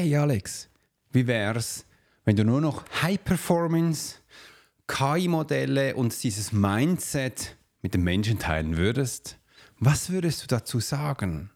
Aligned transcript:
hey 0.00 0.16
Alex, 0.16 0.70
wie 1.12 1.26
wär's, 1.26 1.84
wenn 2.24 2.34
du 2.34 2.42
nur 2.42 2.62
noch 2.62 2.84
High 3.02 3.22
Performance, 3.22 4.16
KI-Modelle 4.86 5.94
und 5.94 6.22
dieses 6.22 6.52
Mindset 6.52 7.58
mit 7.82 7.92
den 7.92 8.02
Menschen 8.02 8.38
teilen 8.38 8.78
würdest? 8.78 9.38
Was 9.78 10.08
würdest 10.08 10.42
du 10.42 10.46
dazu 10.46 10.80
sagen? 10.80 11.50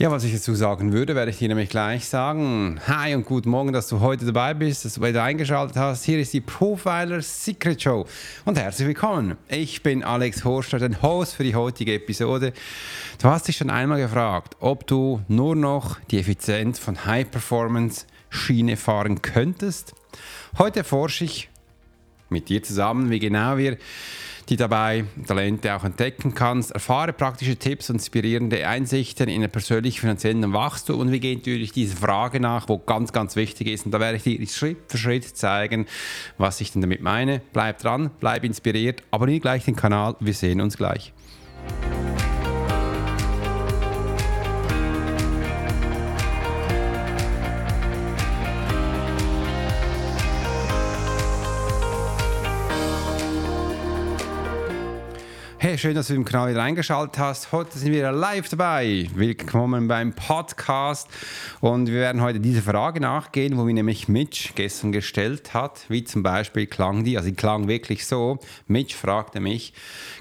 Ja, 0.00 0.10
was 0.10 0.24
ich 0.24 0.32
dazu 0.32 0.54
sagen 0.54 0.94
würde, 0.94 1.14
werde 1.14 1.30
ich 1.30 1.36
dir 1.36 1.48
nämlich 1.48 1.68
gleich 1.68 2.08
sagen. 2.08 2.80
Hi 2.86 3.14
und 3.14 3.26
guten 3.26 3.50
Morgen, 3.50 3.74
dass 3.74 3.86
du 3.86 4.00
heute 4.00 4.24
dabei 4.24 4.54
bist, 4.54 4.86
dass 4.86 4.94
du 4.94 5.02
wieder 5.02 5.22
eingeschaltet 5.22 5.76
hast. 5.76 6.04
Hier 6.04 6.18
ist 6.18 6.32
die 6.32 6.40
Profiler 6.40 7.20
Secret 7.20 7.82
Show 7.82 8.06
und 8.46 8.58
herzlich 8.58 8.88
willkommen. 8.88 9.36
Ich 9.48 9.82
bin 9.82 10.02
Alex 10.02 10.42
Horster, 10.42 10.78
der 10.78 11.02
Host 11.02 11.34
für 11.34 11.44
die 11.44 11.54
heutige 11.54 11.92
Episode. 11.92 12.54
Du 13.20 13.28
hast 13.28 13.46
dich 13.46 13.58
schon 13.58 13.68
einmal 13.68 14.00
gefragt, 14.00 14.56
ob 14.58 14.86
du 14.86 15.20
nur 15.28 15.54
noch 15.54 16.00
die 16.10 16.18
Effizienz 16.18 16.78
von 16.78 17.04
High 17.04 17.30
Performance 17.30 18.06
Schiene 18.30 18.78
fahren 18.78 19.20
könntest. 19.20 19.92
Heute 20.56 20.82
forsche 20.82 21.24
ich 21.24 21.50
mit 22.30 22.48
dir 22.48 22.62
zusammen, 22.62 23.10
wie 23.10 23.18
genau 23.18 23.58
wir 23.58 23.76
die 24.50 24.56
dabei 24.56 25.04
Talente 25.26 25.74
auch 25.74 25.84
entdecken 25.84 26.34
kannst. 26.34 26.72
Erfahre 26.72 27.12
praktische 27.12 27.56
Tipps 27.56 27.88
und 27.88 27.96
inspirierende 27.96 28.66
Einsichten 28.66 29.28
in 29.28 29.40
den 29.40 29.50
persönlichen 29.50 30.00
finanziellen 30.00 30.52
Wachstum 30.52 30.98
und 30.98 31.12
wir 31.12 31.20
gehen 31.20 31.38
natürlich 31.38 31.72
diese 31.72 31.96
Frage 31.96 32.40
nach, 32.40 32.68
wo 32.68 32.78
ganz, 32.78 33.12
ganz 33.12 33.36
wichtig 33.36 33.68
ist. 33.68 33.86
Und 33.86 33.92
da 33.92 34.00
werde 34.00 34.16
ich 34.16 34.24
dir 34.24 34.46
Schritt 34.48 34.78
für 34.88 34.98
Schritt 34.98 35.24
zeigen, 35.24 35.86
was 36.36 36.60
ich 36.60 36.72
denn 36.72 36.82
damit 36.82 37.00
meine. 37.00 37.40
Bleib 37.52 37.78
dran, 37.78 38.10
bleib 38.18 38.42
inspiriert, 38.44 39.02
abonniere 39.12 39.40
gleich 39.40 39.64
den 39.64 39.76
Kanal. 39.76 40.16
Wir 40.18 40.34
sehen 40.34 40.60
uns 40.60 40.76
gleich. 40.76 41.12
Hey, 55.62 55.76
schön, 55.76 55.94
dass 55.94 56.06
du 56.06 56.14
im 56.14 56.24
Kanal 56.24 56.52
wieder 56.52 56.62
eingeschaltet 56.62 57.18
hast. 57.18 57.52
Heute 57.52 57.76
sind 57.76 57.92
wir 57.92 58.10
live 58.12 58.48
dabei. 58.48 59.10
Willkommen 59.14 59.88
beim 59.88 60.14
Podcast. 60.14 61.06
Und 61.60 61.88
wir 61.88 62.00
werden 62.00 62.22
heute 62.22 62.40
diese 62.40 62.62
Frage 62.62 62.98
nachgehen, 62.98 63.58
wo 63.58 63.64
mir 63.64 63.74
nämlich 63.74 64.08
Mitch 64.08 64.52
gestern 64.54 64.90
gestellt 64.90 65.52
hat. 65.52 65.84
Wie 65.90 66.02
zum 66.02 66.22
Beispiel 66.22 66.66
klang 66.66 67.04
die, 67.04 67.18
also 67.18 67.28
die 67.28 67.36
klang 67.36 67.68
wirklich 67.68 68.06
so. 68.06 68.38
Mitch 68.68 68.96
fragte 68.96 69.40
mich, 69.40 69.74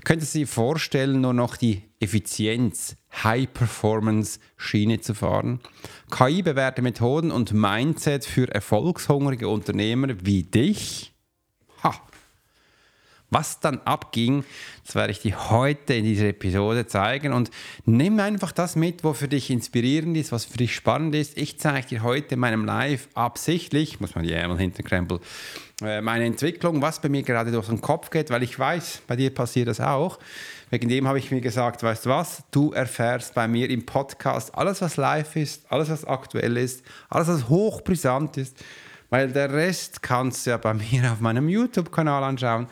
könntest 0.03 0.35
du 0.35 0.39
dir 0.39 0.47
vorstellen, 0.47 1.21
nur 1.21 1.33
noch 1.33 1.55
die 1.55 1.83
Effizienz, 2.01 2.97
High-Performance-Schiene 3.23 4.99
zu 4.99 5.13
fahren? 5.13 5.61
KI-bewährte 6.11 6.81
Methoden 6.81 7.31
und 7.31 7.53
Mindset 7.53 8.25
für 8.25 8.53
erfolgshungrige 8.53 9.47
Unternehmer 9.47 10.09
wie 10.21 10.43
dich? 10.43 11.13
Ha! 11.81 12.08
Was 13.31 13.59
dann 13.59 13.79
abging, 13.85 14.43
das 14.85 14.95
werde 14.95 15.11
ich 15.11 15.19
dir 15.19 15.51
heute 15.51 15.93
in 15.93 16.03
dieser 16.03 16.29
Episode 16.29 16.87
zeigen 16.87 17.31
und 17.31 17.51
nimm 17.85 18.19
einfach 18.19 18.51
das 18.51 18.75
mit, 18.75 19.03
was 19.03 19.19
für 19.19 19.27
dich 19.27 19.51
inspirierend 19.51 20.17
ist, 20.17 20.31
was 20.31 20.45
für 20.45 20.57
dich 20.57 20.73
spannend 20.73 21.13
ist. 21.13 21.37
Ich 21.37 21.59
zeige 21.59 21.87
dir 21.87 22.03
heute 22.03 22.35
in 22.35 22.39
meinem 22.39 22.65
Live 22.65 23.07
absichtlich, 23.13 23.99
muss 23.99 24.15
man 24.15 24.23
die 24.23 24.33
Ärmel 24.33 24.57
hinterkrempeln, 24.57 25.21
äh, 25.81 26.01
meine 26.01 26.25
Entwicklung, 26.25 26.81
was 26.81 26.99
bei 26.99 27.09
mir 27.09 27.23
gerade 27.23 27.51
durch 27.51 27.67
den 27.67 27.81
Kopf 27.81 28.09
geht, 28.09 28.29
weil 28.31 28.43
ich 28.43 28.57
weiß, 28.57 29.03
bei 29.07 29.15
dir 29.15 29.33
passiert 29.33 29.67
das 29.67 29.79
auch. 29.79 30.19
Wegen 30.71 30.89
dem 30.89 31.07
habe 31.07 31.17
ich 31.17 31.31
mir 31.31 31.41
gesagt, 31.41 31.81
weißt 31.81 32.05
du 32.05 32.09
was, 32.09 32.43
du 32.51 32.73
erfährst 32.73 33.33
bei 33.33 33.47
mir 33.47 33.69
im 33.69 33.85
Podcast 33.85 34.53
alles, 34.55 34.81
was 34.81 34.97
live 34.97 35.35
ist, 35.35 35.71
alles, 35.71 35.89
was 35.89 36.05
aktuell 36.05 36.57
ist, 36.57 36.83
alles, 37.09 37.27
was 37.27 37.49
hochbrisant 37.49 38.37
ist, 38.37 38.57
weil 39.09 39.31
der 39.31 39.51
Rest 39.51 40.03
kannst 40.03 40.45
du 40.45 40.51
ja 40.51 40.57
bei 40.57 40.73
mir 40.91 41.11
auf 41.11 41.21
meinem 41.21 41.49
YouTube-Kanal 41.49 42.23
anschauen. 42.23 42.67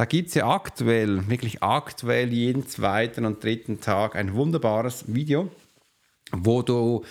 Da 0.00 0.06
gibt 0.06 0.28
es 0.30 0.34
ja 0.34 0.48
aktuell, 0.48 1.28
wirklich 1.28 1.62
aktuell 1.62 2.32
jeden 2.32 2.66
zweiten 2.66 3.26
und 3.26 3.44
dritten 3.44 3.82
Tag 3.82 4.16
ein 4.16 4.32
wunderbares 4.32 5.04
Video, 5.08 5.50
wo 6.32 6.62
du 6.62 7.04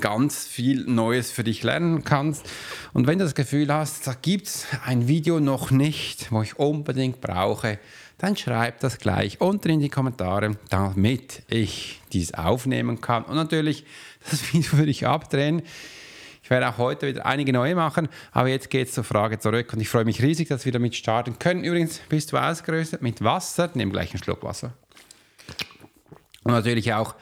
ganz 0.00 0.46
viel 0.46 0.86
Neues 0.86 1.30
für 1.30 1.44
dich 1.44 1.62
lernen 1.62 2.02
kannst. 2.02 2.50
Und 2.94 3.06
wenn 3.06 3.18
du 3.18 3.26
das 3.26 3.34
Gefühl 3.34 3.70
hast, 3.70 4.06
da 4.06 4.14
gibt 4.14 4.46
es 4.46 4.66
ein 4.86 5.06
Video 5.06 5.38
noch 5.38 5.70
nicht, 5.70 6.32
wo 6.32 6.40
ich 6.40 6.58
unbedingt 6.58 7.20
brauche, 7.20 7.78
dann 8.16 8.38
schreib 8.38 8.80
das 8.80 8.96
gleich 8.96 9.42
unter 9.42 9.68
in 9.68 9.80
die 9.80 9.90
Kommentare, 9.90 10.56
damit 10.70 11.42
ich 11.46 12.00
dies 12.14 12.32
aufnehmen 12.32 13.02
kann 13.02 13.24
und 13.24 13.36
natürlich 13.36 13.84
das 14.30 14.42
Video 14.54 14.78
für 14.78 14.86
dich 14.86 15.06
abdrehen. 15.06 15.60
Ich 16.50 16.52
werde 16.52 16.68
auch 16.68 16.78
heute 16.78 17.06
wieder 17.06 17.26
einige 17.26 17.52
neue 17.52 17.76
machen, 17.76 18.08
aber 18.32 18.48
jetzt 18.48 18.70
geht 18.70 18.88
es 18.88 18.94
zur 18.94 19.04
Frage 19.04 19.38
zurück 19.38 19.72
und 19.72 19.78
ich 19.78 19.88
freue 19.88 20.04
mich 20.04 20.20
riesig, 20.20 20.48
dass 20.48 20.64
wir 20.64 20.72
damit 20.72 20.96
starten 20.96 21.38
können. 21.38 21.62
Übrigens 21.62 22.00
bist 22.08 22.32
du 22.32 22.38
ausgerüstet 22.38 23.02
mit 23.02 23.22
Wasser, 23.22 23.70
nimm 23.74 23.92
gleich 23.92 24.10
einen 24.10 24.20
Schluck 24.20 24.42
Wasser. 24.42 24.72
Und 26.42 26.50
natürlich 26.50 26.92
auch 26.92 27.14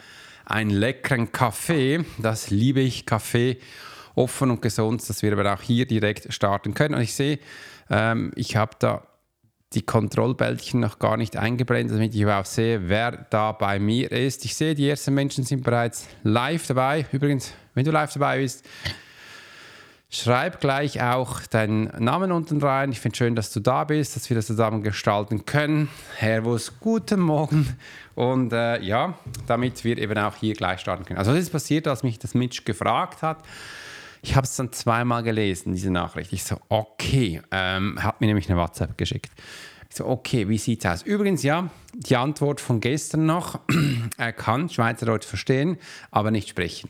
einen 0.46 0.70
leckeren 0.70 1.30
Kaffee, 1.30 2.06
das 2.16 2.48
liebe 2.48 2.80
ich, 2.80 3.04
Kaffee 3.04 3.58
offen 4.14 4.50
und 4.50 4.62
gesund, 4.62 5.06
dass 5.06 5.20
wir 5.20 5.30
aber 5.38 5.52
auch 5.52 5.60
hier 5.60 5.84
direkt 5.84 6.32
starten 6.32 6.72
können. 6.72 6.94
Und 6.94 7.02
ich 7.02 7.12
sehe, 7.12 7.38
ähm, 7.90 8.32
ich 8.34 8.56
habe 8.56 8.76
da 8.78 9.06
die 9.74 9.82
Kontrollbällchen 9.82 10.80
noch 10.80 10.98
gar 10.98 11.18
nicht 11.18 11.36
eingeblendet, 11.36 11.98
damit 11.98 12.14
ich 12.14 12.22
überhaupt 12.22 12.46
sehe, 12.46 12.88
wer 12.88 13.26
da 13.28 13.52
bei 13.52 13.78
mir 13.78 14.10
ist. 14.10 14.46
Ich 14.46 14.56
sehe, 14.56 14.74
die 14.74 14.88
ersten 14.88 15.12
Menschen 15.12 15.44
sind 15.44 15.64
bereits 15.64 16.08
live 16.22 16.66
dabei. 16.66 17.04
Übrigens, 17.12 17.52
wenn 17.74 17.84
du 17.84 17.90
live 17.90 18.10
dabei 18.14 18.38
bist, 18.38 18.64
Schreib 20.10 20.60
gleich 20.60 21.02
auch 21.02 21.42
deinen 21.42 21.92
Namen 22.02 22.32
unten 22.32 22.62
rein. 22.62 22.91
Ich 22.92 23.00
finde 23.00 23.19
schön, 23.19 23.36
dass 23.36 23.52
du 23.52 23.60
da 23.60 23.84
bist, 23.84 24.16
dass 24.16 24.30
wir 24.30 24.36
das 24.36 24.46
zusammen 24.46 24.82
gestalten 24.82 25.44
können. 25.44 25.91
Servus, 26.19 26.80
guten 26.80 27.20
Morgen. 27.20 27.76
Und 28.14 28.54
äh, 28.54 28.80
ja, 28.80 29.19
damit 29.46 29.84
wir 29.84 29.98
eben 29.98 30.16
auch 30.16 30.34
hier 30.36 30.54
gleich 30.54 30.80
starten 30.80 31.04
können. 31.04 31.19
Also, 31.19 31.32
was 31.32 31.38
ist 31.38 31.50
passiert, 31.50 31.86
als 31.86 32.04
mich 32.04 32.19
das 32.19 32.32
Mitch 32.32 32.62
gefragt 32.64 33.20
hat? 33.20 33.44
Ich 34.22 34.34
habe 34.34 34.46
es 34.46 34.56
dann 34.56 34.72
zweimal 34.72 35.22
gelesen, 35.22 35.74
diese 35.74 35.91
Nachricht. 35.91 36.32
Ich 36.32 36.42
so, 36.42 36.56
okay. 36.70 37.42
Ähm, 37.50 38.02
hat 38.02 38.22
mir 38.22 38.28
nämlich 38.28 38.50
eine 38.50 38.58
WhatsApp 38.58 38.96
geschickt. 38.96 39.30
Ich 39.90 39.96
so, 39.96 40.06
okay, 40.06 40.48
wie 40.48 40.56
sieht 40.56 40.86
es 40.86 40.90
aus? 40.90 41.02
Übrigens, 41.02 41.42
ja, 41.42 41.69
die 41.92 42.16
Antwort 42.16 42.62
von 42.62 42.80
gestern 42.80 43.26
noch. 43.26 43.60
er 44.16 44.32
kann 44.32 44.70
Schweizerdeutsch 44.70 45.26
verstehen, 45.26 45.76
aber 46.10 46.30
nicht 46.30 46.48
sprechen 46.48 46.88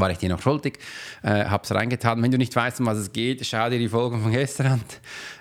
war 0.00 0.10
ich 0.10 0.18
dir 0.18 0.28
noch 0.28 0.42
schuldig, 0.42 0.78
äh, 1.22 1.44
habe 1.46 1.64
es 1.64 1.74
reingetan. 1.74 2.22
Wenn 2.22 2.30
du 2.30 2.38
nicht 2.38 2.54
weißt, 2.54 2.80
um 2.80 2.86
was 2.86 2.98
es 2.98 3.12
geht, 3.12 3.44
schau 3.46 3.68
dir 3.70 3.78
die 3.78 3.88
Folgen 3.88 4.22
von 4.22 4.32
gestern 4.32 4.66
an, 4.66 4.80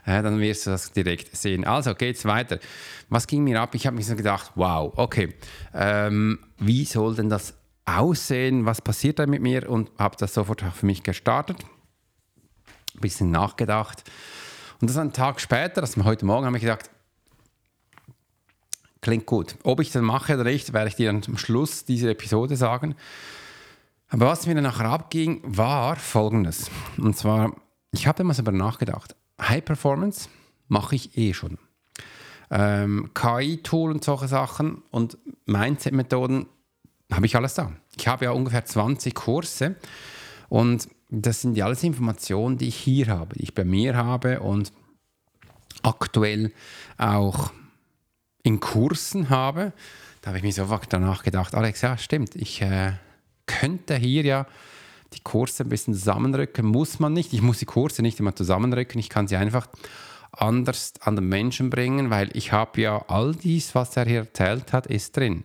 äh, 0.06 0.22
dann 0.22 0.40
wirst 0.40 0.66
du 0.66 0.72
das 0.72 0.92
direkt 0.92 1.36
sehen. 1.36 1.66
Also 1.66 1.96
geht's 1.96 2.26
weiter. 2.26 2.60
Was 3.10 3.28
ging 3.28 3.44
mir 3.44 3.62
ab? 3.62 3.76
Ich 3.76 3.86
habe 3.88 3.96
mir 3.96 4.04
so 4.04 4.16
gedacht, 4.16 4.52
wow, 4.56 4.94
okay, 4.96 5.34
ähm, 5.74 6.40
wie 6.58 6.86
soll 6.86 7.16
denn 7.16 7.30
das 7.30 7.54
aussehen? 7.86 8.66
Was 8.66 8.82
passiert 8.82 9.20
da 9.20 9.28
mit 9.28 9.42
mir? 9.42 9.70
Und 9.70 9.92
habe 9.98 10.16
das 10.18 10.34
sofort 10.34 10.62
für 10.62 10.86
mich 10.86 11.04
gestartet, 11.04 11.58
ein 12.96 13.02
bisschen 13.02 13.32
nachgedacht. 13.32 14.04
Und 14.82 14.90
das 14.90 14.98
einen 14.98 15.14
Tag 15.14 15.40
später, 15.40 15.82
das 15.82 15.98
war 15.98 16.06
heute 16.06 16.26
Morgen, 16.26 16.46
habe 16.46 16.58
ich 16.58 16.64
gedacht, 16.64 16.90
klingt 19.04 19.26
gut. 19.26 19.56
Ob 19.64 19.80
ich 19.80 19.92
das 19.92 20.02
mache 20.02 20.34
oder 20.34 20.46
nicht, 20.46 20.74
werde 20.74 20.90
ich 20.90 20.96
dir 20.96 21.10
am 21.10 21.38
Schluss 21.38 21.86
dieser 21.86 22.10
Episode 22.10 22.56
sagen. 22.56 22.96
Aber 24.14 24.28
was 24.28 24.46
mir 24.46 24.54
dann 24.54 24.66
nachher 24.66 24.86
abging, 24.86 25.42
war 25.44 25.96
folgendes. 25.96 26.70
Und 26.98 27.18
zwar, 27.18 27.56
ich 27.92 28.06
habe 28.06 28.24
so 28.24 28.44
darüber 28.44 28.52
nachgedacht. 28.52 29.16
High 29.42 29.66
Performance 29.66 30.30
mache 30.68 30.94
ich 30.94 31.18
eh 31.18 31.34
schon. 31.34 31.58
Ähm, 32.52 33.10
KI-Tool 33.16 33.90
und 33.90 34.04
solche 34.04 34.28
Sachen 34.28 34.84
und 34.92 35.18
Mindset-Methoden 35.48 36.46
habe 37.12 37.26
ich 37.26 37.36
alles 37.36 37.56
da. 37.56 37.72
Ich 37.98 38.08
habe 38.08 38.26
ja 38.26 38.32
ungefähr 38.32 38.64
20 38.64 39.16
Kurse 39.16 39.78
und 40.48 40.88
das 41.10 41.42
sind 41.42 41.58
ja 41.58 41.66
alles 41.66 41.82
Informationen, 41.82 42.60
die 42.60 42.68
ich 42.68 42.76
hier 42.76 43.08
habe, 43.08 43.34
die 43.34 43.42
ich 43.42 43.56
bei 43.56 43.66
mir 43.66 43.96
habe 43.96 44.42
und 44.42 44.72
aktuell 45.82 46.52
auch 47.00 47.52
in 48.44 48.60
Kursen 48.60 49.32
habe. 49.32 49.74
Da 50.22 50.28
habe 50.28 50.38
ich 50.38 50.44
mir 50.44 50.54
so 50.54 50.80
danach 50.88 51.24
gedacht, 51.24 51.56
Alex, 51.56 51.82
ja, 51.82 51.98
stimmt, 51.98 52.36
ich 52.36 52.62
äh, 52.62 52.94
könnte 53.46 53.96
hier 53.96 54.24
ja 54.24 54.48
die 55.14 55.22
Kurse 55.22 55.64
ein 55.64 55.70
bisschen 55.70 55.94
zusammenrücken. 55.94 56.66
Muss 56.66 57.00
man 57.00 57.14
nicht. 57.14 57.34
Ich 57.34 57.42
muss 57.42 57.60
die 57.60 57.66
Kurse 57.66 58.02
nicht 58.02 58.20
immer 58.20 58.36
zusammenrücken. 58.36 59.00
Ich 59.00 59.10
kann 59.10 59.28
sie 59.28 59.36
einfach 59.36 59.68
anders 60.32 60.94
an 61.02 61.16
den 61.16 61.30
Menschen 61.30 61.70
bringen, 61.70 62.10
weil 62.10 62.30
ich 62.34 62.52
habe 62.52 62.82
ja 62.82 63.06
all 63.08 63.34
dies, 63.36 63.76
was 63.76 63.96
er 63.98 64.06
hier 64.06 64.20
erzählt 64.20 64.74
hat, 64.74 64.88
ist 64.88 65.16
drin. 65.16 65.44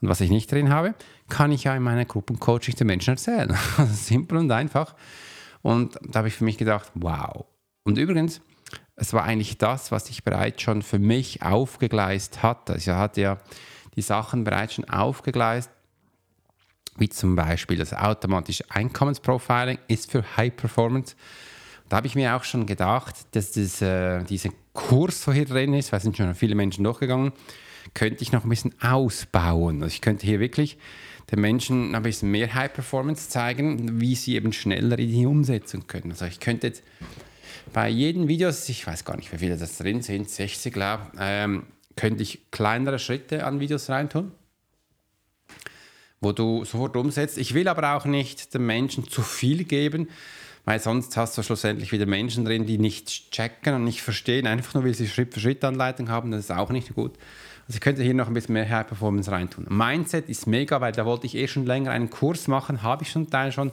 Und 0.00 0.08
was 0.08 0.20
ich 0.20 0.30
nicht 0.30 0.52
drin 0.52 0.70
habe, 0.70 0.94
kann 1.28 1.52
ich 1.52 1.64
ja 1.64 1.74
in 1.74 1.82
meiner 1.82 2.04
Gruppencoaching 2.04 2.74
den 2.76 2.86
Menschen 2.86 3.10
erzählen. 3.10 3.56
Also 3.78 3.94
simpel 3.94 4.38
und 4.38 4.50
einfach. 4.50 4.94
Und 5.62 5.98
da 6.02 6.18
habe 6.18 6.28
ich 6.28 6.34
für 6.34 6.44
mich 6.44 6.58
gedacht, 6.58 6.90
wow. 6.94 7.46
Und 7.84 7.98
übrigens, 7.98 8.40
es 8.94 9.12
war 9.12 9.24
eigentlich 9.24 9.58
das, 9.58 9.90
was 9.90 10.10
ich 10.10 10.22
bereits 10.22 10.62
schon 10.62 10.82
für 10.82 10.98
mich 10.98 11.42
aufgegleist 11.42 12.42
hatte. 12.42 12.74
Also 12.74 12.92
er 12.92 12.98
hat 12.98 13.16
ja 13.16 13.38
die 13.94 14.02
Sachen 14.02 14.44
bereits 14.44 14.74
schon 14.74 14.88
aufgegleist, 14.88 15.70
wie 16.98 17.08
zum 17.08 17.36
Beispiel 17.36 17.76
das 17.76 17.92
automatische 17.92 18.64
Einkommensprofiling 18.68 19.78
ist 19.88 20.10
für 20.10 20.24
High 20.36 20.54
Performance. 20.54 21.14
Da 21.88 21.98
habe 21.98 22.06
ich 22.06 22.14
mir 22.14 22.36
auch 22.36 22.44
schon 22.44 22.66
gedacht, 22.66 23.14
dass 23.32 23.52
das, 23.52 23.80
äh, 23.80 24.24
dieser 24.24 24.50
Kurs, 24.72 25.22
so 25.22 25.32
hier 25.32 25.44
drin 25.44 25.74
ist, 25.74 25.92
weil 25.92 25.98
es 25.98 26.02
sind 26.02 26.16
schon 26.16 26.34
viele 26.34 26.54
Menschen 26.54 26.84
durchgegangen, 26.84 27.32
könnte 27.94 28.22
ich 28.22 28.32
noch 28.32 28.44
ein 28.44 28.50
bisschen 28.50 28.74
ausbauen. 28.80 29.82
Also 29.82 29.94
ich 29.94 30.00
könnte 30.00 30.26
hier 30.26 30.40
wirklich 30.40 30.78
den 31.30 31.40
Menschen 31.40 31.94
ein 31.94 32.02
bisschen 32.02 32.30
mehr 32.30 32.54
High 32.54 32.72
Performance 32.72 33.28
zeigen, 33.28 34.00
wie 34.00 34.14
sie 34.14 34.34
eben 34.34 34.52
schneller 34.52 34.98
in 34.98 35.10
die 35.10 35.26
Umsetzung 35.26 35.86
können. 35.86 36.10
Also 36.10 36.26
ich 36.26 36.40
könnte 36.40 36.68
jetzt 36.68 36.82
bei 37.72 37.88
jedem 37.88 38.28
Video, 38.28 38.48
ich 38.48 38.86
weiß 38.86 39.04
gar 39.04 39.16
nicht, 39.16 39.32
wie 39.32 39.38
viele 39.38 39.56
das 39.56 39.78
drin 39.78 40.02
sind, 40.02 40.30
60 40.30 40.72
glaube 40.72 41.04
ähm, 41.18 41.64
könnte 41.96 42.22
ich 42.22 42.50
kleinere 42.50 42.98
Schritte 42.98 43.44
an 43.44 43.58
Videos 43.58 43.88
reintun, 43.88 44.32
wo 46.20 46.32
du 46.32 46.64
sofort 46.64 46.96
umsetzt. 46.96 47.38
Ich 47.38 47.54
will 47.54 47.68
aber 47.68 47.94
auch 47.94 48.04
nicht 48.04 48.54
den 48.54 48.66
Menschen 48.66 49.08
zu 49.08 49.22
viel 49.22 49.64
geben, 49.64 50.08
weil 50.64 50.80
sonst 50.80 51.16
hast 51.16 51.38
du 51.38 51.42
schlussendlich 51.42 51.92
wieder 51.92 52.06
Menschen 52.06 52.44
drin, 52.44 52.66
die 52.66 52.78
nicht 52.78 53.30
checken 53.30 53.74
und 53.74 53.84
nicht 53.84 54.02
verstehen, 54.02 54.46
einfach 54.46 54.74
nur, 54.74 54.84
weil 54.84 54.94
sie 54.94 55.06
Schritt-für-Schritt-Anleitung 55.06 56.08
haben, 56.08 56.32
das 56.32 56.40
ist 56.40 56.50
auch 56.50 56.70
nicht 56.70 56.94
gut. 56.94 57.12
Also 57.68 57.76
ich 57.76 57.80
könnte 57.80 58.02
hier 58.02 58.14
noch 58.14 58.28
ein 58.28 58.34
bisschen 58.34 58.54
mehr 58.54 58.68
High 58.68 58.86
Performance 58.86 59.30
reintun. 59.30 59.66
Mindset 59.68 60.28
ist 60.28 60.46
mega, 60.46 60.80
weil 60.80 60.92
da 60.92 61.04
wollte 61.04 61.26
ich 61.26 61.36
eh 61.36 61.48
schon 61.48 61.66
länger 61.66 61.90
einen 61.90 62.10
Kurs 62.10 62.48
machen, 62.48 62.82
habe 62.82 63.04
ich 63.04 63.10
schon 63.10 63.30
Teil 63.30 63.52
schon, 63.52 63.72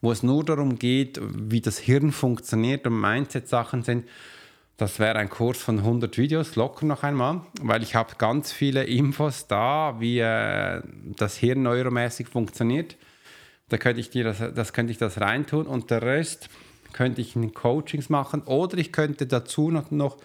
wo 0.00 0.12
es 0.12 0.22
nur 0.22 0.44
darum 0.44 0.78
geht, 0.78 1.20
wie 1.22 1.60
das 1.60 1.78
Hirn 1.78 2.12
funktioniert 2.12 2.86
und 2.86 3.00
Mindset-Sachen 3.00 3.82
sind. 3.82 4.06
Das 4.76 4.98
wäre 4.98 5.18
ein 5.18 5.28
Kurs 5.30 5.58
von 5.58 5.78
100 5.78 6.18
Videos, 6.18 6.56
locker 6.56 6.84
noch 6.84 7.04
einmal, 7.04 7.42
weil 7.62 7.84
ich 7.84 7.94
habe 7.94 8.16
ganz 8.18 8.52
viele 8.52 8.82
Infos 8.84 9.46
da, 9.46 9.96
wie 10.00 10.18
äh, 10.18 10.82
das 11.16 11.36
Hirn 11.36 11.62
neuromäßig 11.62 12.26
funktioniert. 12.26 12.96
Da 13.68 13.78
könnte 13.78 14.00
ich 14.00 14.10
dir 14.10 14.24
das, 14.24 14.42
das 14.54 14.72
könnte 14.72 14.90
ich 14.90 14.98
das 14.98 15.20
reintun 15.20 15.66
und 15.66 15.90
der 15.90 16.02
Rest 16.02 16.48
könnte 16.92 17.20
ich 17.20 17.36
in 17.36 17.54
Coachings 17.54 18.08
machen 18.08 18.42
oder 18.42 18.76
ich 18.78 18.92
könnte 18.92 19.26
dazu 19.26 19.70
noch, 19.70 19.92
noch 19.92 20.16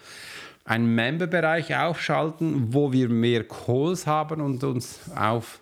einen 0.64 0.94
Member-Bereich 0.94 1.76
aufschalten, 1.76 2.74
wo 2.74 2.92
wir 2.92 3.08
mehr 3.08 3.44
Calls 3.44 4.06
haben 4.06 4.40
und 4.40 4.64
uns 4.64 5.00
auf 5.14 5.60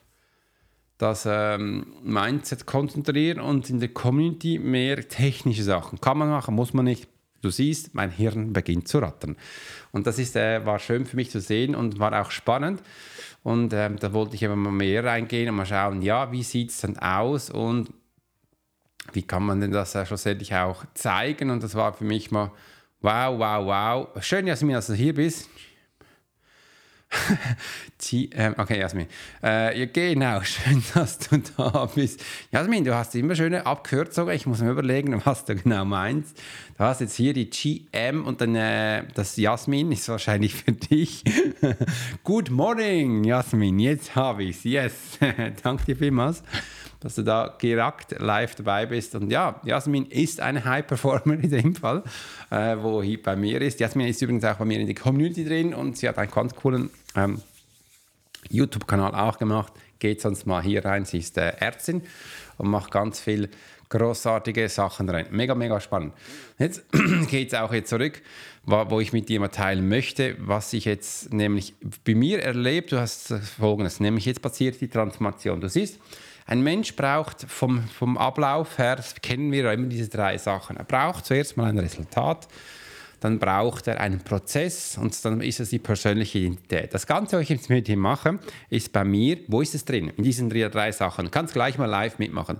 das 0.96 1.26
ähm, 1.26 1.94
Mindset 2.02 2.66
konzentrieren 2.66 3.40
und 3.40 3.70
in 3.70 3.80
der 3.80 3.90
Community 3.90 4.58
mehr 4.58 5.08
technische 5.08 5.62
Sachen. 5.62 6.00
Kann 6.00 6.18
man 6.18 6.28
machen, 6.28 6.54
muss 6.54 6.74
man 6.74 6.86
nicht. 6.86 7.06
Du 7.40 7.50
siehst, 7.50 7.94
mein 7.94 8.10
Hirn 8.10 8.52
beginnt 8.52 8.88
zu 8.88 8.98
rattern. 8.98 9.36
Und 9.92 10.06
das 10.06 10.18
ist, 10.18 10.36
äh, 10.36 10.64
war 10.66 10.78
schön 10.78 11.06
für 11.06 11.16
mich 11.16 11.30
zu 11.30 11.40
sehen 11.40 11.74
und 11.74 11.98
war 11.98 12.20
auch 12.20 12.30
spannend. 12.30 12.82
Und 13.42 13.72
ähm, 13.72 13.96
da 13.98 14.12
wollte 14.12 14.34
ich 14.34 14.42
immer 14.42 14.56
mal 14.56 14.72
mehr 14.72 15.04
reingehen 15.04 15.48
und 15.48 15.56
mal 15.56 15.66
schauen, 15.66 16.02
ja, 16.02 16.32
wie 16.32 16.42
sieht 16.42 16.70
es 16.70 16.80
dann 16.80 16.98
aus 16.98 17.50
und 17.50 17.92
wie 19.12 19.22
kann 19.22 19.44
man 19.44 19.60
denn 19.60 19.70
das 19.70 19.94
äh, 19.94 20.04
schlussendlich 20.04 20.54
auch 20.54 20.84
zeigen. 20.94 21.50
Und 21.50 21.62
das 21.62 21.74
war 21.74 21.92
für 21.92 22.04
mich 22.04 22.30
mal 22.30 22.50
wow, 23.00 23.38
wow, 23.38 23.66
wow. 24.14 24.22
Schön, 24.22 24.46
dass 24.46 24.60
du 24.60 24.94
hier 24.94 25.14
bist. 25.14 25.48
Ähm, 28.12 28.54
okay, 28.56 28.78
Jasmin. 28.78 29.06
Äh, 29.42 29.80
ja, 29.80 29.86
genau, 29.86 30.40
schön, 30.42 30.82
dass 30.94 31.18
du 31.18 31.38
da 31.56 31.86
bist. 31.94 32.24
Jasmin, 32.50 32.84
du 32.84 32.94
hast 32.94 33.14
immer 33.14 33.34
schöne 33.34 33.66
Abkürzungen. 33.66 34.34
Ich 34.34 34.46
muss 34.46 34.60
mir 34.60 34.70
überlegen, 34.70 35.20
was 35.24 35.44
du 35.44 35.54
genau 35.54 35.84
meinst. 35.84 36.40
Du 36.76 36.84
hast 36.84 37.00
jetzt 37.00 37.16
hier 37.16 37.34
die 37.34 37.50
GM 37.50 38.24
und 38.24 38.40
dann 38.40 38.54
äh, 38.54 39.04
das 39.14 39.36
Jasmin 39.36 39.92
ist 39.92 40.08
wahrscheinlich 40.08 40.54
für 40.54 40.72
dich. 40.72 41.24
Good 42.24 42.50
morning, 42.50 43.24
Jasmin. 43.24 43.78
Jetzt 43.78 44.14
habe 44.14 44.44
ich 44.44 44.58
es. 44.58 44.64
Yes. 44.64 44.92
Danke 45.62 45.84
dir 45.84 45.96
vielmals 45.96 46.42
dass 47.00 47.14
du 47.14 47.22
da 47.22 47.48
direkt 47.48 48.18
live 48.18 48.54
dabei 48.56 48.86
bist. 48.86 49.14
Und 49.14 49.30
ja, 49.30 49.60
Jasmin 49.64 50.06
ist 50.06 50.40
eine 50.40 50.64
High 50.64 50.86
Performer 50.86 51.34
in 51.34 51.50
dem 51.50 51.74
Fall, 51.74 52.02
äh, 52.50 52.76
wo 52.80 53.02
hier 53.02 53.22
bei 53.22 53.36
mir 53.36 53.60
ist. 53.62 53.80
Jasmin 53.80 54.08
ist 54.08 54.20
übrigens 54.22 54.44
auch 54.44 54.56
bei 54.56 54.64
mir 54.64 54.80
in 54.80 54.86
der 54.86 54.96
Community 54.96 55.44
drin 55.44 55.74
und 55.74 55.96
sie 55.96 56.08
hat 56.08 56.18
einen 56.18 56.30
ganz 56.30 56.54
coolen 56.54 56.90
ähm, 57.14 57.40
YouTube-Kanal 58.50 59.14
auch 59.14 59.38
gemacht. 59.38 59.72
Geht 59.98 60.20
sonst 60.20 60.46
mal 60.46 60.62
hier 60.62 60.84
rein. 60.84 61.04
Sie 61.04 61.18
ist 61.18 61.38
äh, 61.38 61.52
Ärztin 61.58 62.02
und 62.56 62.68
macht 62.68 62.90
ganz 62.90 63.20
viel 63.20 63.48
großartige 63.88 64.68
Sachen 64.68 65.08
rein. 65.08 65.26
Mega, 65.30 65.54
mega 65.54 65.80
spannend. 65.80 66.12
Jetzt 66.58 66.84
geht 67.30 67.48
es 67.48 67.58
auch 67.58 67.72
jetzt 67.72 67.88
zurück, 67.88 68.20
wo 68.64 69.00
ich 69.00 69.12
mit 69.12 69.28
dir 69.28 69.40
mal 69.40 69.48
teilen 69.48 69.88
möchte, 69.88 70.36
was 70.40 70.72
ich 70.72 70.84
jetzt 70.84 71.32
nämlich 71.32 71.74
bei 72.04 72.14
mir 72.14 72.42
erlebt. 72.42 72.92
Du 72.92 72.98
hast 72.98 73.32
folgendes, 73.32 73.98
nämlich 73.98 74.26
jetzt 74.26 74.42
passiert 74.42 74.80
die 74.80 74.88
Transformation. 74.88 75.60
Du 75.60 75.68
siehst, 75.68 75.98
ein 76.48 76.62
Mensch 76.62 76.96
braucht 76.96 77.42
vom, 77.42 77.86
vom 77.88 78.16
Ablauf 78.16 78.78
her, 78.78 78.96
das 78.96 79.14
kennen 79.16 79.52
wir 79.52 79.64
ja 79.64 79.72
immer 79.72 79.86
diese 79.86 80.08
drei 80.08 80.38
Sachen. 80.38 80.78
Er 80.78 80.84
braucht 80.84 81.26
zuerst 81.26 81.58
mal 81.58 81.68
ein 81.68 81.78
Resultat, 81.78 82.48
dann 83.20 83.38
braucht 83.38 83.86
er 83.88 84.00
einen 84.00 84.20
Prozess 84.20 84.98
und 84.98 85.24
dann 85.24 85.40
ist 85.40 85.60
es 85.60 85.70
die 85.70 85.78
persönliche 85.78 86.38
Identität. 86.38 86.94
Das 86.94 87.06
Ganze, 87.06 87.36
was 87.36 87.42
ich 87.42 87.48
jetzt 87.48 87.68
mit 87.68 87.88
ihm 87.88 87.98
mache, 87.98 88.38
ist 88.70 88.92
bei 88.92 89.04
mir, 89.04 89.38
wo 89.48 89.60
ist 89.60 89.74
es 89.74 89.84
drin? 89.84 90.12
In 90.16 90.24
diesen 90.24 90.48
drei, 90.50 90.68
drei 90.68 90.92
Sachen. 90.92 91.30
Kannst 91.30 91.54
gleich 91.54 91.78
mal 91.78 91.86
live 91.86 92.18
mitmachen. 92.18 92.58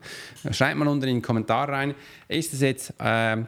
Schreib 0.50 0.76
mal 0.76 0.88
unten 0.88 1.08
in 1.08 1.16
den 1.16 1.22
Kommentar 1.22 1.68
rein, 1.68 1.94
ist 2.28 2.52
es 2.52 2.60
jetzt... 2.60 2.94
Äh, 2.98 3.44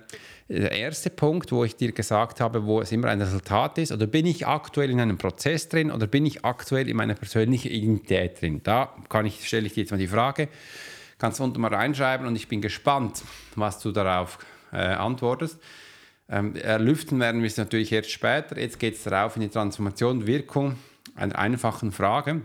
der 0.51 0.73
erste 0.73 1.11
Punkt, 1.11 1.53
wo 1.53 1.65
ich 1.65 1.77
dir 1.77 1.93
gesagt 1.93 2.41
habe, 2.41 2.67
wo 2.67 2.81
es 2.81 2.91
immer 2.91 3.09
ein 3.09 3.23
Resultat 3.23 3.79
ist, 3.79 3.93
oder 3.93 4.09
bin 4.09 4.27
ich 4.27 4.49
aktuell 4.49 4.91
in 4.91 4.99
einem 4.99 5.17
Prozess 5.17 5.69
drin 5.69 5.93
oder 5.93 6.09
bin 6.09 6.27
ich 6.27 6.45
aktuell 6.45 6.89
in 6.89 6.97
meiner 6.97 7.15
persönlichen 7.15 7.71
Identität 7.71 8.41
drin? 8.41 8.61
Da 8.65 8.93
kann 9.09 9.27
ich, 9.27 9.47
stelle 9.47 9.67
ich 9.67 9.75
dir 9.75 9.83
jetzt 9.83 9.93
mal 9.93 9.99
die 9.99 10.09
Frage, 10.09 10.49
kannst 11.19 11.39
du 11.39 11.45
unten 11.45 11.61
mal 11.61 11.73
reinschreiben 11.73 12.27
und 12.27 12.35
ich 12.35 12.49
bin 12.49 12.61
gespannt, 12.61 13.23
was 13.55 13.79
du 13.79 13.93
darauf 13.93 14.39
äh, 14.73 14.79
antwortest. 14.79 15.61
Ähm, 16.31 16.55
erlüften 16.55 17.19
werden 17.19 17.43
wir 17.43 17.49
es 17.49 17.57
natürlich 17.57 17.91
erst 17.91 18.13
später. 18.13 18.59
Jetzt 18.59 18.79
geht 18.79 18.95
es 18.95 19.03
darauf 19.03 19.35
in 19.35 19.43
die 19.43 19.49
Transformation, 19.49 20.29
Wirkung 20.29 20.77
einer 21.17 21.37
einfachen 21.37 21.91
Frage. 21.91 22.43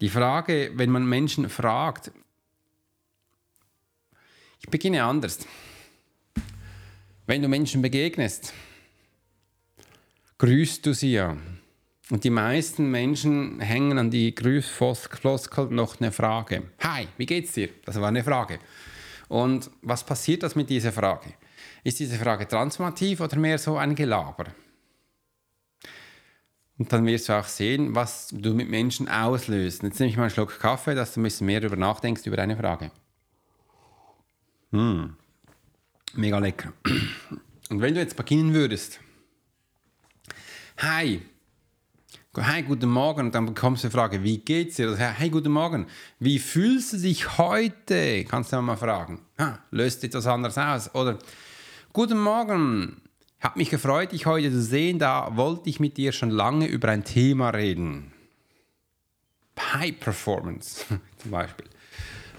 Die 0.00 0.08
Frage, 0.08 0.72
wenn 0.74 0.90
man 0.90 1.06
Menschen 1.06 1.50
fragt, 1.50 2.10
ich 4.60 4.68
beginne 4.70 5.04
anders. 5.04 5.40
Wenn 7.26 7.42
du 7.42 7.48
Menschen 7.48 7.82
begegnest, 7.82 8.54
grüßt 10.38 10.86
du 10.86 10.94
sie 10.94 11.12
ja. 11.12 11.36
Und 12.10 12.24
die 12.24 12.30
meisten 12.30 12.90
Menschen 12.90 13.60
hängen 13.60 13.98
an 13.98 14.10
die 14.10 14.34
Grüßfloskel 14.34 15.66
noch 15.66 16.00
eine 16.00 16.10
Frage. 16.10 16.62
Hi, 16.82 17.08
wie 17.18 17.26
geht's 17.26 17.52
dir? 17.52 17.68
Das 17.84 18.00
war 18.00 18.08
eine 18.08 18.24
Frage. 18.24 18.58
Und 19.28 19.70
was 19.82 20.06
passiert 20.06 20.42
das 20.42 20.54
mit 20.54 20.70
dieser 20.70 20.92
Frage? 20.92 21.34
Ist 21.84 21.98
diese 22.00 22.16
Frage 22.16 22.46
transformativ 22.46 23.20
oder 23.20 23.36
mehr 23.36 23.58
so 23.58 23.76
ein 23.76 23.94
Gelaber? 23.94 24.46
Und 26.78 26.92
dann 26.92 27.04
wirst 27.06 27.28
du 27.28 27.32
auch 27.32 27.44
sehen, 27.44 27.94
was 27.94 28.28
du 28.28 28.54
mit 28.54 28.68
Menschen 28.68 29.08
auslöst. 29.08 29.82
Jetzt 29.82 29.98
nehme 29.98 30.10
ich 30.10 30.16
mal 30.16 30.24
einen 30.24 30.30
Schluck 30.30 30.58
Kaffee, 30.60 30.94
dass 30.94 31.14
du 31.14 31.20
ein 31.20 31.24
bisschen 31.24 31.46
mehr 31.46 31.60
darüber 31.60 31.76
nachdenkst, 31.76 32.24
über 32.26 32.36
deine 32.36 32.56
Frage. 32.56 32.92
Hm. 34.70 35.16
Mega 36.14 36.38
lecker. 36.38 36.72
Und 37.68 37.80
wenn 37.80 37.94
du 37.94 38.00
jetzt 38.00 38.16
beginnen 38.16 38.54
würdest, 38.54 39.00
hi, 40.78 41.20
hi, 42.36 42.62
guten 42.62 42.88
Morgen, 42.88 43.26
und 43.26 43.34
dann 43.34 43.46
bekommst 43.46 43.82
du 43.82 43.88
die 43.88 43.92
Frage, 43.92 44.22
wie 44.22 44.38
geht's 44.38 44.76
dir? 44.76 44.88
Also, 44.88 45.02
hey, 45.02 45.30
guten 45.30 45.52
Morgen, 45.52 45.86
wie 46.20 46.38
fühlst 46.38 46.92
du 46.92 46.98
dich 46.98 47.38
heute? 47.38 48.24
Kannst 48.24 48.52
du 48.52 48.62
mal 48.62 48.76
fragen. 48.76 49.20
Ha, 49.38 49.58
löst 49.72 50.04
etwas 50.04 50.26
anderes 50.26 50.56
aus? 50.56 50.94
Oder, 50.94 51.18
guten 51.98 52.20
Morgen, 52.20 53.02
hat 53.40 53.56
mich 53.56 53.70
gefreut, 53.70 54.12
dich 54.12 54.24
heute 54.24 54.52
zu 54.52 54.62
sehen, 54.62 55.00
da 55.00 55.36
wollte 55.36 55.68
ich 55.68 55.80
mit 55.80 55.96
dir 55.96 56.12
schon 56.12 56.30
lange 56.30 56.68
über 56.68 56.90
ein 56.90 57.02
Thema 57.02 57.50
reden. 57.50 58.12
High 59.58 59.98
Performance 59.98 60.84
zum 61.16 61.30
Beispiel. 61.32 61.66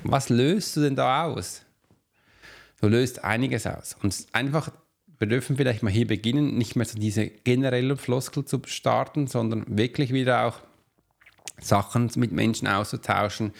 Was 0.06 0.30
löst 0.30 0.78
du 0.78 0.80
denn 0.80 0.96
da 0.96 1.25
aus? 1.25 1.63
Du 2.80 2.88
löst 2.88 3.25
einiges 3.25 3.68
aus. 3.68 3.98
Und 4.01 4.28
einfach, 4.32 4.72
wir 5.18 5.28
dürfen 5.28 5.58
vielleicht 5.58 5.84
mal 5.84 5.92
hier 5.92 6.08
beginnen, 6.08 6.58
nicht 6.58 6.78
mehr 6.78 6.86
so 6.86 6.98
diese 6.98 7.28
generelle 7.28 7.98
Floskel 7.98 8.46
zu 8.46 8.62
starten, 8.63 9.28
sondern 9.28 9.66
wirklich 9.68 10.13
wieder 10.13 10.46
auch 10.46 10.62
Sachen 11.60 12.10
mit 12.16 12.32
Menschen 12.32 12.70
auszutauschen, 12.70 13.51